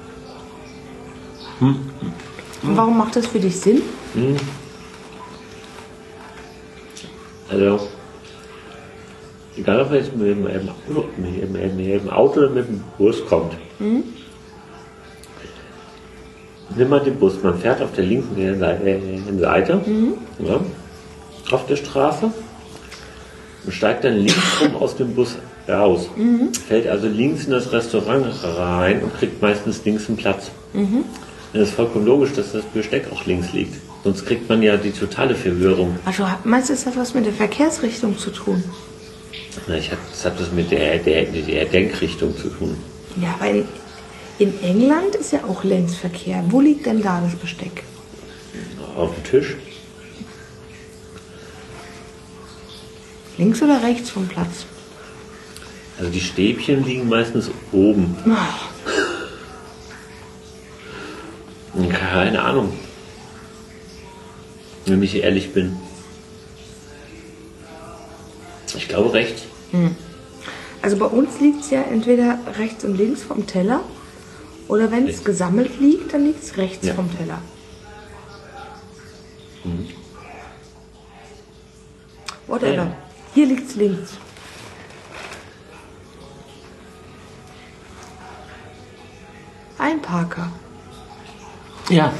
Und 1.59 1.91
warum 2.63 2.97
macht 2.97 3.15
das 3.15 3.27
für 3.27 3.39
dich 3.39 3.59
Sinn? 3.59 3.81
Also, 7.49 7.89
egal 9.57 9.81
ob 9.81 9.89
man 9.89 9.97
jetzt 9.99 10.15
mit 10.15 10.27
dem, 10.27 10.43
mit 10.43 10.53
dem, 10.53 11.75
mit 11.75 12.01
dem 12.01 12.09
Auto 12.09 12.39
oder 12.39 12.49
mit 12.49 12.67
dem 12.67 12.83
Bus 12.97 13.25
kommt. 13.25 13.53
Nimm 16.75 16.89
mal 16.89 17.01
den 17.01 17.15
Bus, 17.17 17.41
man 17.43 17.59
fährt 17.59 17.81
auf 17.81 17.91
der 17.93 18.05
linken 18.05 18.59
Seite, 18.59 18.87
äh, 18.87 19.39
Seite 19.39 19.81
ja, 20.39 20.59
auf 21.51 21.65
der 21.65 21.75
Straße 21.75 22.31
und 23.65 23.73
steigt 23.73 24.05
dann 24.05 24.15
links 24.15 24.61
rum 24.61 24.75
aus 24.77 24.95
dem 24.95 25.13
Bus 25.13 25.35
raus. 25.67 26.09
Fällt 26.67 26.87
also 26.87 27.07
links 27.07 27.45
in 27.45 27.51
das 27.51 27.71
Restaurant 27.73 28.25
rein 28.57 29.03
und 29.03 29.13
kriegt 29.17 29.41
meistens 29.41 29.83
links 29.83 30.07
einen 30.07 30.17
Platz. 30.17 30.49
Dann 31.53 31.61
ist 31.61 31.73
vollkommen 31.73 32.05
logisch, 32.05 32.31
dass 32.33 32.53
das 32.53 32.63
Besteck 32.63 33.07
auch 33.11 33.25
links 33.25 33.51
liegt. 33.51 33.75
Sonst 34.05 34.25
kriegt 34.25 34.47
man 34.49 34.63
ja 34.63 34.77
die 34.77 34.91
totale 34.91 35.35
Verwirrung. 35.35 35.97
Also 36.05 36.25
meinst 36.45 36.69
du, 36.69 36.73
es 36.73 36.85
hat 36.85 36.95
was 36.95 37.13
mit 37.13 37.25
der 37.25 37.33
Verkehrsrichtung 37.33 38.17
zu 38.17 38.31
tun? 38.31 38.63
Ich 39.67 39.91
hab, 39.91 39.99
das 40.09 40.25
hat 40.25 40.39
das 40.39 40.51
mit 40.51 40.71
der, 40.71 40.97
der, 40.99 41.25
der 41.25 41.65
Denkrichtung 41.65 42.35
zu 42.37 42.49
tun. 42.49 42.77
Ja, 43.21 43.35
weil 43.39 43.65
in 44.39 44.61
England 44.63 45.15
ist 45.15 45.33
ja 45.33 45.43
auch 45.43 45.63
Längsverkehr. 45.63 46.43
Wo 46.49 46.61
liegt 46.61 46.85
denn 46.85 47.01
da 47.01 47.21
das 47.21 47.35
Besteck? 47.35 47.83
Auf 48.95 49.13
dem 49.13 49.23
Tisch. 49.23 49.55
Links 53.37 53.61
oder 53.61 53.81
rechts 53.81 54.09
vom 54.09 54.27
Platz? 54.27 54.65
Also 55.97 56.11
die 56.11 56.21
Stäbchen 56.21 56.83
liegen 56.83 57.07
meistens 57.07 57.51
oben. 57.71 58.15
Keine 61.89 62.41
Ahnung. 62.41 62.73
Wenn 64.85 65.03
ich 65.03 65.15
ehrlich 65.15 65.53
bin. 65.53 65.77
Ich 68.75 68.87
glaube 68.87 69.13
rechts. 69.13 69.43
Also 70.81 70.97
bei 70.97 71.05
uns 71.05 71.39
liegt 71.39 71.61
es 71.61 71.69
ja 71.69 71.81
entweder 71.83 72.39
rechts 72.57 72.83
und 72.83 72.95
links 72.97 73.23
vom 73.23 73.45
Teller 73.47 73.81
oder 74.67 74.91
wenn 74.91 75.07
es 75.07 75.23
gesammelt 75.23 75.79
liegt, 75.79 76.13
dann 76.13 76.25
liegt 76.25 76.43
es 76.43 76.57
rechts 76.57 76.85
Ja. 76.87 76.93
vom 76.93 77.09
Teller. 77.17 77.39
Whatever. 82.47 82.73
Ja. 82.73 82.95
Hier 83.33 83.45
liegt 83.45 83.69
es 83.69 83.75
links. 83.75 84.11
Einparker. 89.77 90.51
Ja. 91.89 92.13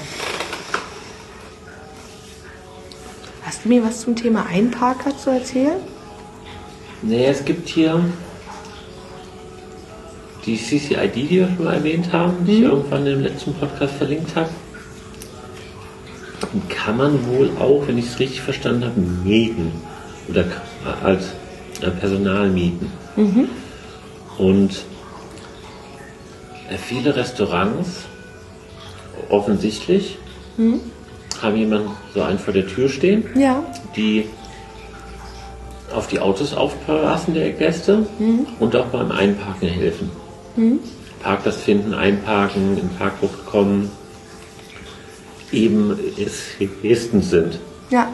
Hast 3.43 3.65
du 3.65 3.69
mir 3.69 3.83
was 3.83 4.01
zum 4.01 4.15
Thema 4.15 4.45
Einparker 4.47 5.15
zu 5.17 5.29
erzählen? 5.29 5.79
Nee, 7.01 7.25
es 7.25 7.43
gibt 7.45 7.67
hier 7.69 7.99
die 10.45 10.57
CCID, 10.57 11.15
die 11.15 11.29
wir 11.29 11.47
schon 11.55 11.65
mal 11.65 11.73
erwähnt 11.75 12.11
haben, 12.11 12.45
die 12.45 12.53
ich 12.57 12.61
irgendwann 12.61 13.05
im 13.05 13.21
letzten 13.21 13.53
Podcast 13.53 13.93
verlinkt 13.95 14.35
habe. 14.35 14.49
Die 16.53 16.73
kann 16.73 16.97
man 16.97 17.25
wohl 17.27 17.51
auch, 17.59 17.87
wenn 17.87 17.97
ich 17.97 18.07
es 18.07 18.19
richtig 18.19 18.41
verstanden 18.41 18.85
habe, 18.85 18.99
mieten. 18.99 19.71
Oder 20.27 20.43
k- 20.43 20.61
als 21.03 21.27
äh, 21.81 21.89
Personal 21.91 22.49
mieten. 22.49 22.91
Und 24.37 24.71
äh, 26.69 26.77
viele 26.77 27.15
Restaurants, 27.15 28.05
offensichtlich, 29.29 30.17
haben 31.41 31.55
jemanden 31.57 31.89
so 32.13 32.21
einen 32.21 32.37
vor 32.39 32.53
der 32.53 32.67
Tür 32.67 32.89
stehen 32.89 33.23
Ja. 33.35 33.63
die 33.95 34.25
auf 35.93 36.07
die 36.07 36.19
Autos 36.19 36.53
aufpassen 36.53 37.33
der 37.33 37.51
Gäste 37.51 38.05
und 38.59 38.75
auch 38.75 38.87
beim 38.87 39.11
Einparken 39.11 39.67
helfen. 39.67 40.09
Parkplatz 41.21 41.57
finden, 41.57 41.93
einparken, 41.93 42.77
in 42.77 42.89
Parkbucht 42.97 43.45
kommen, 43.45 43.91
eben 45.51 45.97
es 46.17 46.45
Gesten 46.81 47.21
sind. 47.21 47.59
Ja. 47.89 48.09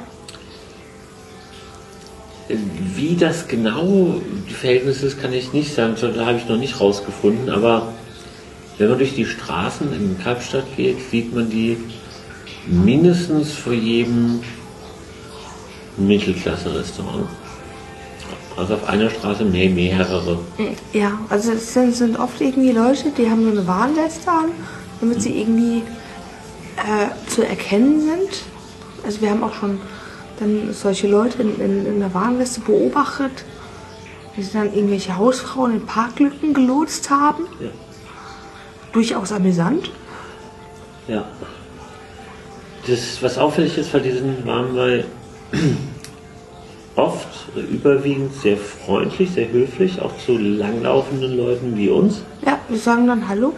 Wie 2.95 3.15
das 3.15 3.47
genau 3.47 4.21
die 4.49 4.53
Verhältnis 4.53 5.03
ist, 5.03 5.21
kann 5.21 5.33
ich 5.33 5.51
nicht 5.53 5.73
sagen, 5.73 5.95
da 5.99 6.25
habe 6.25 6.37
ich 6.37 6.47
noch 6.47 6.57
nicht 6.57 6.79
rausgefunden, 6.79 7.49
aber 7.49 7.93
wenn 8.77 8.89
man 8.89 8.97
durch 8.99 9.15
die 9.15 9.25
Straßen 9.25 9.91
in 9.93 10.17
Kapstadt 10.23 10.65
geht, 10.77 10.97
sieht 11.09 11.33
man 11.33 11.49
die 11.49 11.77
mindestens 12.67 13.51
vor 13.53 13.73
jedem 13.73 14.41
Mittelklasse-Restaurant. 15.97 17.27
Also 18.57 18.73
auf 18.73 18.89
einer 18.89 19.09
Straße 19.11 19.45
mehr, 19.45 19.69
mehrere. 19.69 20.39
Ja, 20.91 21.19
also 21.29 21.51
es 21.51 21.73
sind, 21.73 21.95
sind 21.95 22.19
oft 22.19 22.41
irgendwie 22.41 22.71
Leute, 22.71 23.11
die 23.15 23.29
haben 23.29 23.43
so 23.43 23.51
eine 23.51 23.67
Warnweste 23.67 24.31
an, 24.31 24.45
damit 24.99 25.21
sie 25.21 25.39
irgendwie 25.39 25.83
äh, 26.77 27.29
zu 27.29 27.45
erkennen 27.45 28.01
sind. 28.01 28.43
Also 29.05 29.21
wir 29.21 29.29
haben 29.29 29.43
auch 29.43 29.53
schon 29.53 29.79
dann 30.39 30.73
solche 30.73 31.07
Leute 31.07 31.43
in, 31.43 31.59
in, 31.61 31.85
in 31.85 31.99
der 31.99 32.13
Warnweste 32.15 32.61
beobachtet, 32.61 33.45
die 34.35 34.41
sie 34.41 34.53
dann 34.53 34.73
irgendwelche 34.73 35.17
Hausfrauen 35.17 35.73
in 35.73 35.85
Parklücken 35.85 36.55
gelotst 36.55 37.11
haben. 37.11 37.45
Ja. 37.59 37.69
Durchaus 38.91 39.31
amüsant. 39.31 39.91
Ja. 41.07 41.25
Das, 42.87 43.21
was 43.21 43.37
auffällig 43.37 43.77
ist 43.77 43.91
bei 43.91 43.99
diesen 43.99 44.45
waren, 44.47 44.75
weil 44.75 45.05
oft, 46.97 47.27
überwiegend 47.55 48.33
sehr 48.33 48.57
freundlich, 48.57 49.31
sehr 49.31 49.49
höflich, 49.51 50.01
auch 50.01 50.17
zu 50.17 50.37
langlaufenden 50.37 51.37
Leuten 51.37 51.77
wie 51.77 51.89
uns. 51.89 52.23
Ja, 52.45 52.59
wir 52.67 52.77
sagen 52.77 53.07
dann 53.07 53.27
Hallo. 53.29 53.53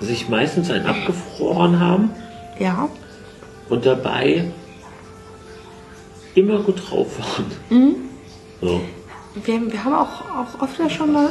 Sich 0.00 0.28
meistens 0.28 0.70
ein 0.70 0.86
abgefroren 0.86 1.78
haben 1.78 2.10
Ja. 2.58 2.88
und 3.68 3.84
dabei 3.86 4.50
immer 6.34 6.60
gut 6.60 6.82
drauf 6.90 7.06
waren. 7.18 7.94
So. 8.60 8.80
Wir, 9.44 9.72
wir 9.72 9.84
haben 9.84 9.94
auch, 9.94 10.22
auch 10.30 10.62
öfter 10.62 10.88
schon 10.90 11.12
mal 11.12 11.28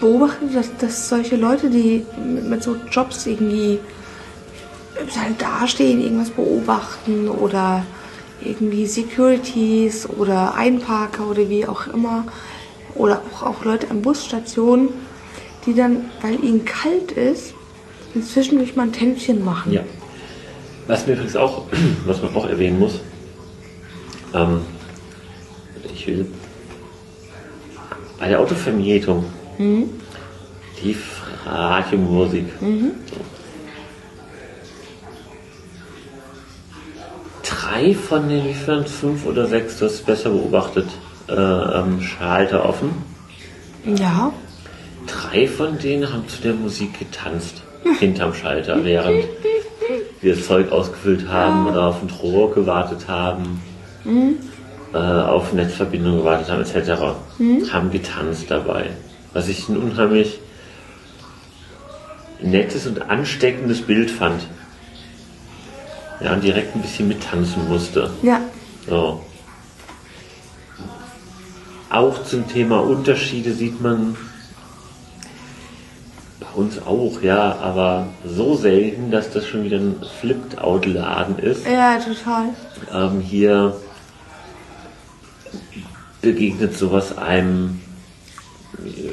beobachtet, 0.00 0.54
dass, 0.54 0.76
dass 0.78 1.08
solche 1.08 1.36
Leute, 1.36 1.70
die 1.70 2.04
mit, 2.24 2.48
mit 2.48 2.62
so 2.62 2.76
Jobs 2.90 3.26
irgendwie 3.26 3.78
halt 5.16 5.40
dastehen, 5.40 6.00
irgendwas 6.00 6.30
beobachten 6.30 7.28
oder 7.28 7.84
irgendwie 8.44 8.86
Securities 8.86 10.08
oder 10.08 10.54
Einparker 10.54 11.28
oder 11.28 11.48
wie 11.48 11.66
auch 11.66 11.86
immer 11.86 12.26
oder 12.94 13.22
auch, 13.32 13.42
auch 13.42 13.64
Leute 13.64 13.90
an 13.90 14.02
Busstationen, 14.02 14.90
die 15.66 15.74
dann, 15.74 16.10
weil 16.20 16.42
ihnen 16.44 16.64
kalt 16.64 17.12
ist, 17.12 17.54
zwischendurch 18.20 18.76
mal 18.76 18.84
ein 18.84 18.92
Tänzchen 18.92 19.44
machen. 19.44 19.72
Ja. 19.72 19.82
Was 20.86 21.06
mir 21.06 21.14
übrigens 21.14 21.36
auch, 21.36 21.66
was 22.06 22.22
man 22.22 22.34
auch 22.34 22.46
erwähnen 22.48 22.78
muss, 22.78 23.00
ähm, 24.34 24.60
ich 25.94 26.06
will 26.06 26.26
bei 28.18 28.28
der 28.28 28.40
Autovermietung 28.40 29.24
die 30.82 30.94
Frage 30.94 31.96
Musik. 31.96 32.46
So. 32.60 33.31
Drei 37.82 37.94
von 37.94 38.28
den, 38.28 38.44
wie 38.44 38.54
viel, 38.54 38.84
fünf 38.84 39.26
oder 39.26 39.48
sechs, 39.48 39.78
du 39.78 39.86
hast 39.86 39.94
es 39.94 40.02
besser 40.02 40.30
beobachtet, 40.30 40.86
äh, 41.28 41.32
ähm, 41.32 42.00
Schalter 42.00 42.64
offen. 42.64 42.90
Ja. 43.84 44.32
Drei 45.08 45.48
von 45.48 45.78
denen 45.80 46.12
haben 46.12 46.28
zu 46.28 46.42
der 46.42 46.54
Musik 46.54 46.96
getanzt, 47.00 47.62
hinterm 47.98 48.34
Schalter, 48.34 48.84
während 48.84 49.24
wir 50.20 50.36
das 50.36 50.46
Zeug 50.46 50.70
ausgefüllt 50.70 51.28
haben 51.28 51.66
oder 51.66 51.88
auf 51.88 52.00
ein 52.02 52.10
Rohr 52.10 52.54
gewartet 52.54 53.08
haben, 53.08 53.60
äh, 54.94 54.96
auf 54.96 55.52
Netzverbindung 55.52 56.18
gewartet 56.18 56.50
haben, 56.50 56.62
etc. 56.62 57.72
Haben 57.72 57.90
getanzt 57.90 58.48
dabei. 58.48 58.90
Was 59.32 59.48
ich 59.48 59.68
ein 59.68 59.76
unheimlich 59.76 60.38
nettes 62.40 62.86
und 62.86 63.10
ansteckendes 63.10 63.82
Bild 63.82 64.12
fand. 64.12 64.42
Ja, 66.22 66.34
und 66.34 66.44
direkt 66.44 66.74
ein 66.76 66.82
bisschen 66.82 67.08
mittanzen 67.08 67.68
musste. 67.68 68.10
Ja. 68.22 68.40
So. 68.88 69.22
Auch 71.90 72.22
zum 72.24 72.48
Thema 72.48 72.80
Unterschiede 72.80 73.52
sieht 73.52 73.80
man 73.80 74.16
bei 76.40 76.46
uns 76.54 76.80
auch, 76.80 77.22
ja, 77.22 77.56
aber 77.60 78.08
so 78.24 78.56
selten, 78.56 79.10
dass 79.10 79.30
das 79.30 79.46
schon 79.46 79.64
wieder 79.64 79.78
ein 79.78 79.96
Flipped-Out-Laden 80.20 81.38
ist. 81.38 81.66
Ja, 81.66 81.98
total. 81.98 82.50
Ähm, 82.92 83.20
hier 83.20 83.76
begegnet 86.20 86.78
sowas 86.78 87.18
einem 87.18 87.80
äh, 88.78 89.10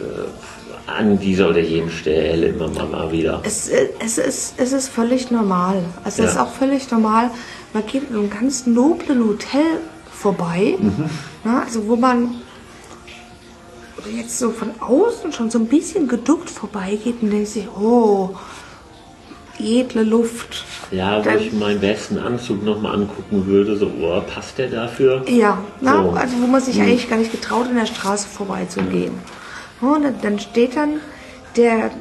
an 0.96 1.20
dieser 1.20 1.50
oder 1.50 1.60
jenen 1.60 1.90
Stelle 1.92 2.48
immer 2.48 2.68
mal, 2.70 3.12
wieder. 3.12 3.42
Es, 3.44 3.70
es, 4.00 4.18
ist, 4.18 4.54
es 4.58 4.72
ist 4.74 4.90
völlig 4.90 5.32
normal. 5.32 5.84
Es 6.06 6.18
Ja. 6.18 6.26
ist 6.26 6.38
auch 6.38 6.52
völlig 6.52 6.90
normal. 6.92 7.32
Man 7.74 7.86
geht 7.86 8.10
in 8.10 8.16
einem 8.16 8.30
ganz 8.30 8.66
noblen 8.66 9.28
Hotel 9.28 9.64
vorbei, 10.12 10.78
na, 11.44 11.62
also 11.64 11.88
wo 11.88 11.96
man 11.96 12.36
jetzt 14.16 14.40
so 14.40 14.50
von 14.52 14.72
außen 14.80 15.32
schon 15.34 15.52
so 15.52 15.60
ein 15.60 15.68
bisschen 15.68 16.08
geduckt 16.08 16.50
vorbeigeht 16.50 17.22
und 17.22 17.30
denkt 17.32 17.50
sich, 17.50 17.68
oh, 17.80 18.32
edle 19.60 20.04
Luft. 20.04 20.66
Ja, 20.92 21.20
wo 21.20 21.24
Dann- 21.24 21.40
ich 21.40 21.54
meinen 21.54 21.80
besten 21.80 22.18
Anzug 22.18 22.64
nochmal 22.64 22.96
angucken 22.96 23.46
würde, 23.46 23.78
so, 23.78 23.92
oh, 24.02 24.22
passt 24.34 24.58
der 24.58 24.70
dafür? 24.70 25.24
Ja, 25.30 25.60
na, 25.82 26.02
So. 26.04 26.10
also 26.12 26.36
wo 26.42 26.48
man 26.48 26.62
sich 26.62 26.82
eigentlich 26.82 27.10
gar 27.10 27.18
nicht 27.18 27.32
getraut, 27.32 27.68
in 27.70 27.76
der 27.76 27.86
Straße 27.86 28.28
vorbeizugehen. 28.28 29.12
Und 29.12 29.20
dann, 29.82 30.22
dann 30.22 30.40
steht 30.40 30.76
dann 30.76 31.00
der, 31.56 31.92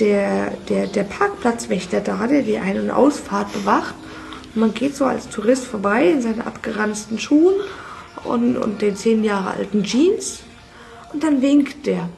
der, 0.00 0.50
der, 0.68 0.86
der 0.86 1.04
Parkplatzwächter 1.04 2.00
da, 2.00 2.26
der 2.26 2.42
die 2.42 2.58
Ein- 2.58 2.80
und 2.80 2.90
Ausfahrt 2.90 3.52
bewacht. 3.52 3.94
Und 4.54 4.60
man 4.60 4.74
geht 4.74 4.96
so 4.96 5.04
als 5.04 5.28
Tourist 5.28 5.64
vorbei 5.64 6.08
in 6.10 6.20
seinen 6.20 6.42
abgeranzten 6.42 7.18
Schuhen 7.18 7.54
und, 8.24 8.56
und 8.56 8.82
den 8.82 8.96
zehn 8.96 9.24
Jahre 9.24 9.52
alten 9.52 9.82
Jeans. 9.84 10.42
Und 11.12 11.22
dann 11.22 11.40
winkt 11.42 11.86
der. 11.86 12.08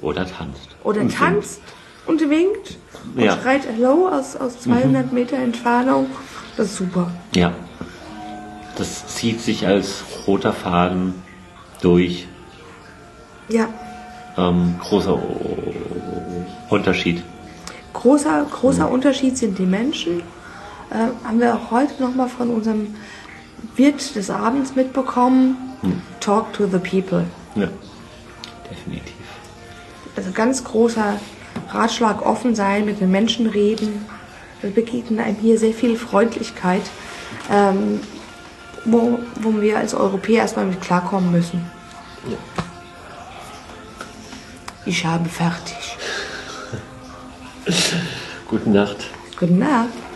Oder 0.00 0.26
tanzt. 0.26 0.76
Oder 0.84 1.00
Und 1.00 1.14
tanzt 1.14 1.60
und 2.06 2.20
winkt 2.30 2.76
und 3.14 3.22
Ja. 3.22 3.36
schreit 3.40 3.62
Hello 3.66 4.08
aus, 4.08 4.36
aus 4.36 4.60
200 4.60 5.12
Meter 5.12 5.36
Entfernung. 5.36 6.06
Das 6.56 6.66
ist 6.68 6.76
super. 6.76 7.10
Ja. 7.34 7.52
Das 8.76 9.06
zieht 9.08 9.40
sich 9.40 9.66
als 9.66 10.04
roter 10.26 10.52
Faden 10.52 11.14
durch. 11.82 12.28
Ja. 13.48 13.68
Ähm, 14.36 14.74
großer 14.80 15.14
O- 15.14 15.74
Unterschied. 16.68 17.22
Großer, 17.92 18.46
großer 18.50 18.90
Unterschied 18.90 19.36
sind 19.38 19.58
die 19.58 19.66
Menschen. 19.66 20.20
Äh, 20.90 21.26
haben 21.26 21.40
wir 21.40 21.54
auch 21.54 21.70
heute 21.70 22.00
nochmal 22.02 22.28
von 22.28 22.50
unserem 22.50 22.94
Wirt 23.76 24.14
des 24.14 24.30
Abends 24.30 24.74
mitbekommen. 24.76 25.56
Talk 26.20 26.52
to 26.52 26.66
the 26.66 26.78
people. 26.78 27.24
Ja. 27.54 27.68
Definitiv. 28.70 29.14
Also 30.16 30.30
ganz 30.32 30.62
großer 30.64 31.18
Ratschlag, 31.70 32.24
offen 32.26 32.54
sein, 32.54 32.84
mit 32.84 33.00
den 33.00 33.10
Menschen 33.10 33.46
reden. 33.46 34.04
Wir 34.60 34.70
begegnen 34.70 35.20
einem 35.20 35.36
hier 35.36 35.58
sehr 35.58 35.72
viel 35.72 35.96
Freundlichkeit, 35.96 36.82
ähm, 37.50 38.00
wo, 38.84 39.18
wo 39.40 39.60
wir 39.60 39.78
als 39.78 39.94
Europäer 39.94 40.42
erstmal 40.42 40.66
mit 40.66 40.80
klarkommen 40.80 41.30
müssen. 41.30 41.64
Ich 44.88 45.04
habe 45.04 45.28
fertig. 45.28 45.98
Gute 48.48 48.70
Nacht. 48.70 48.96
Gute 49.38 49.52
Nacht. 49.52 50.07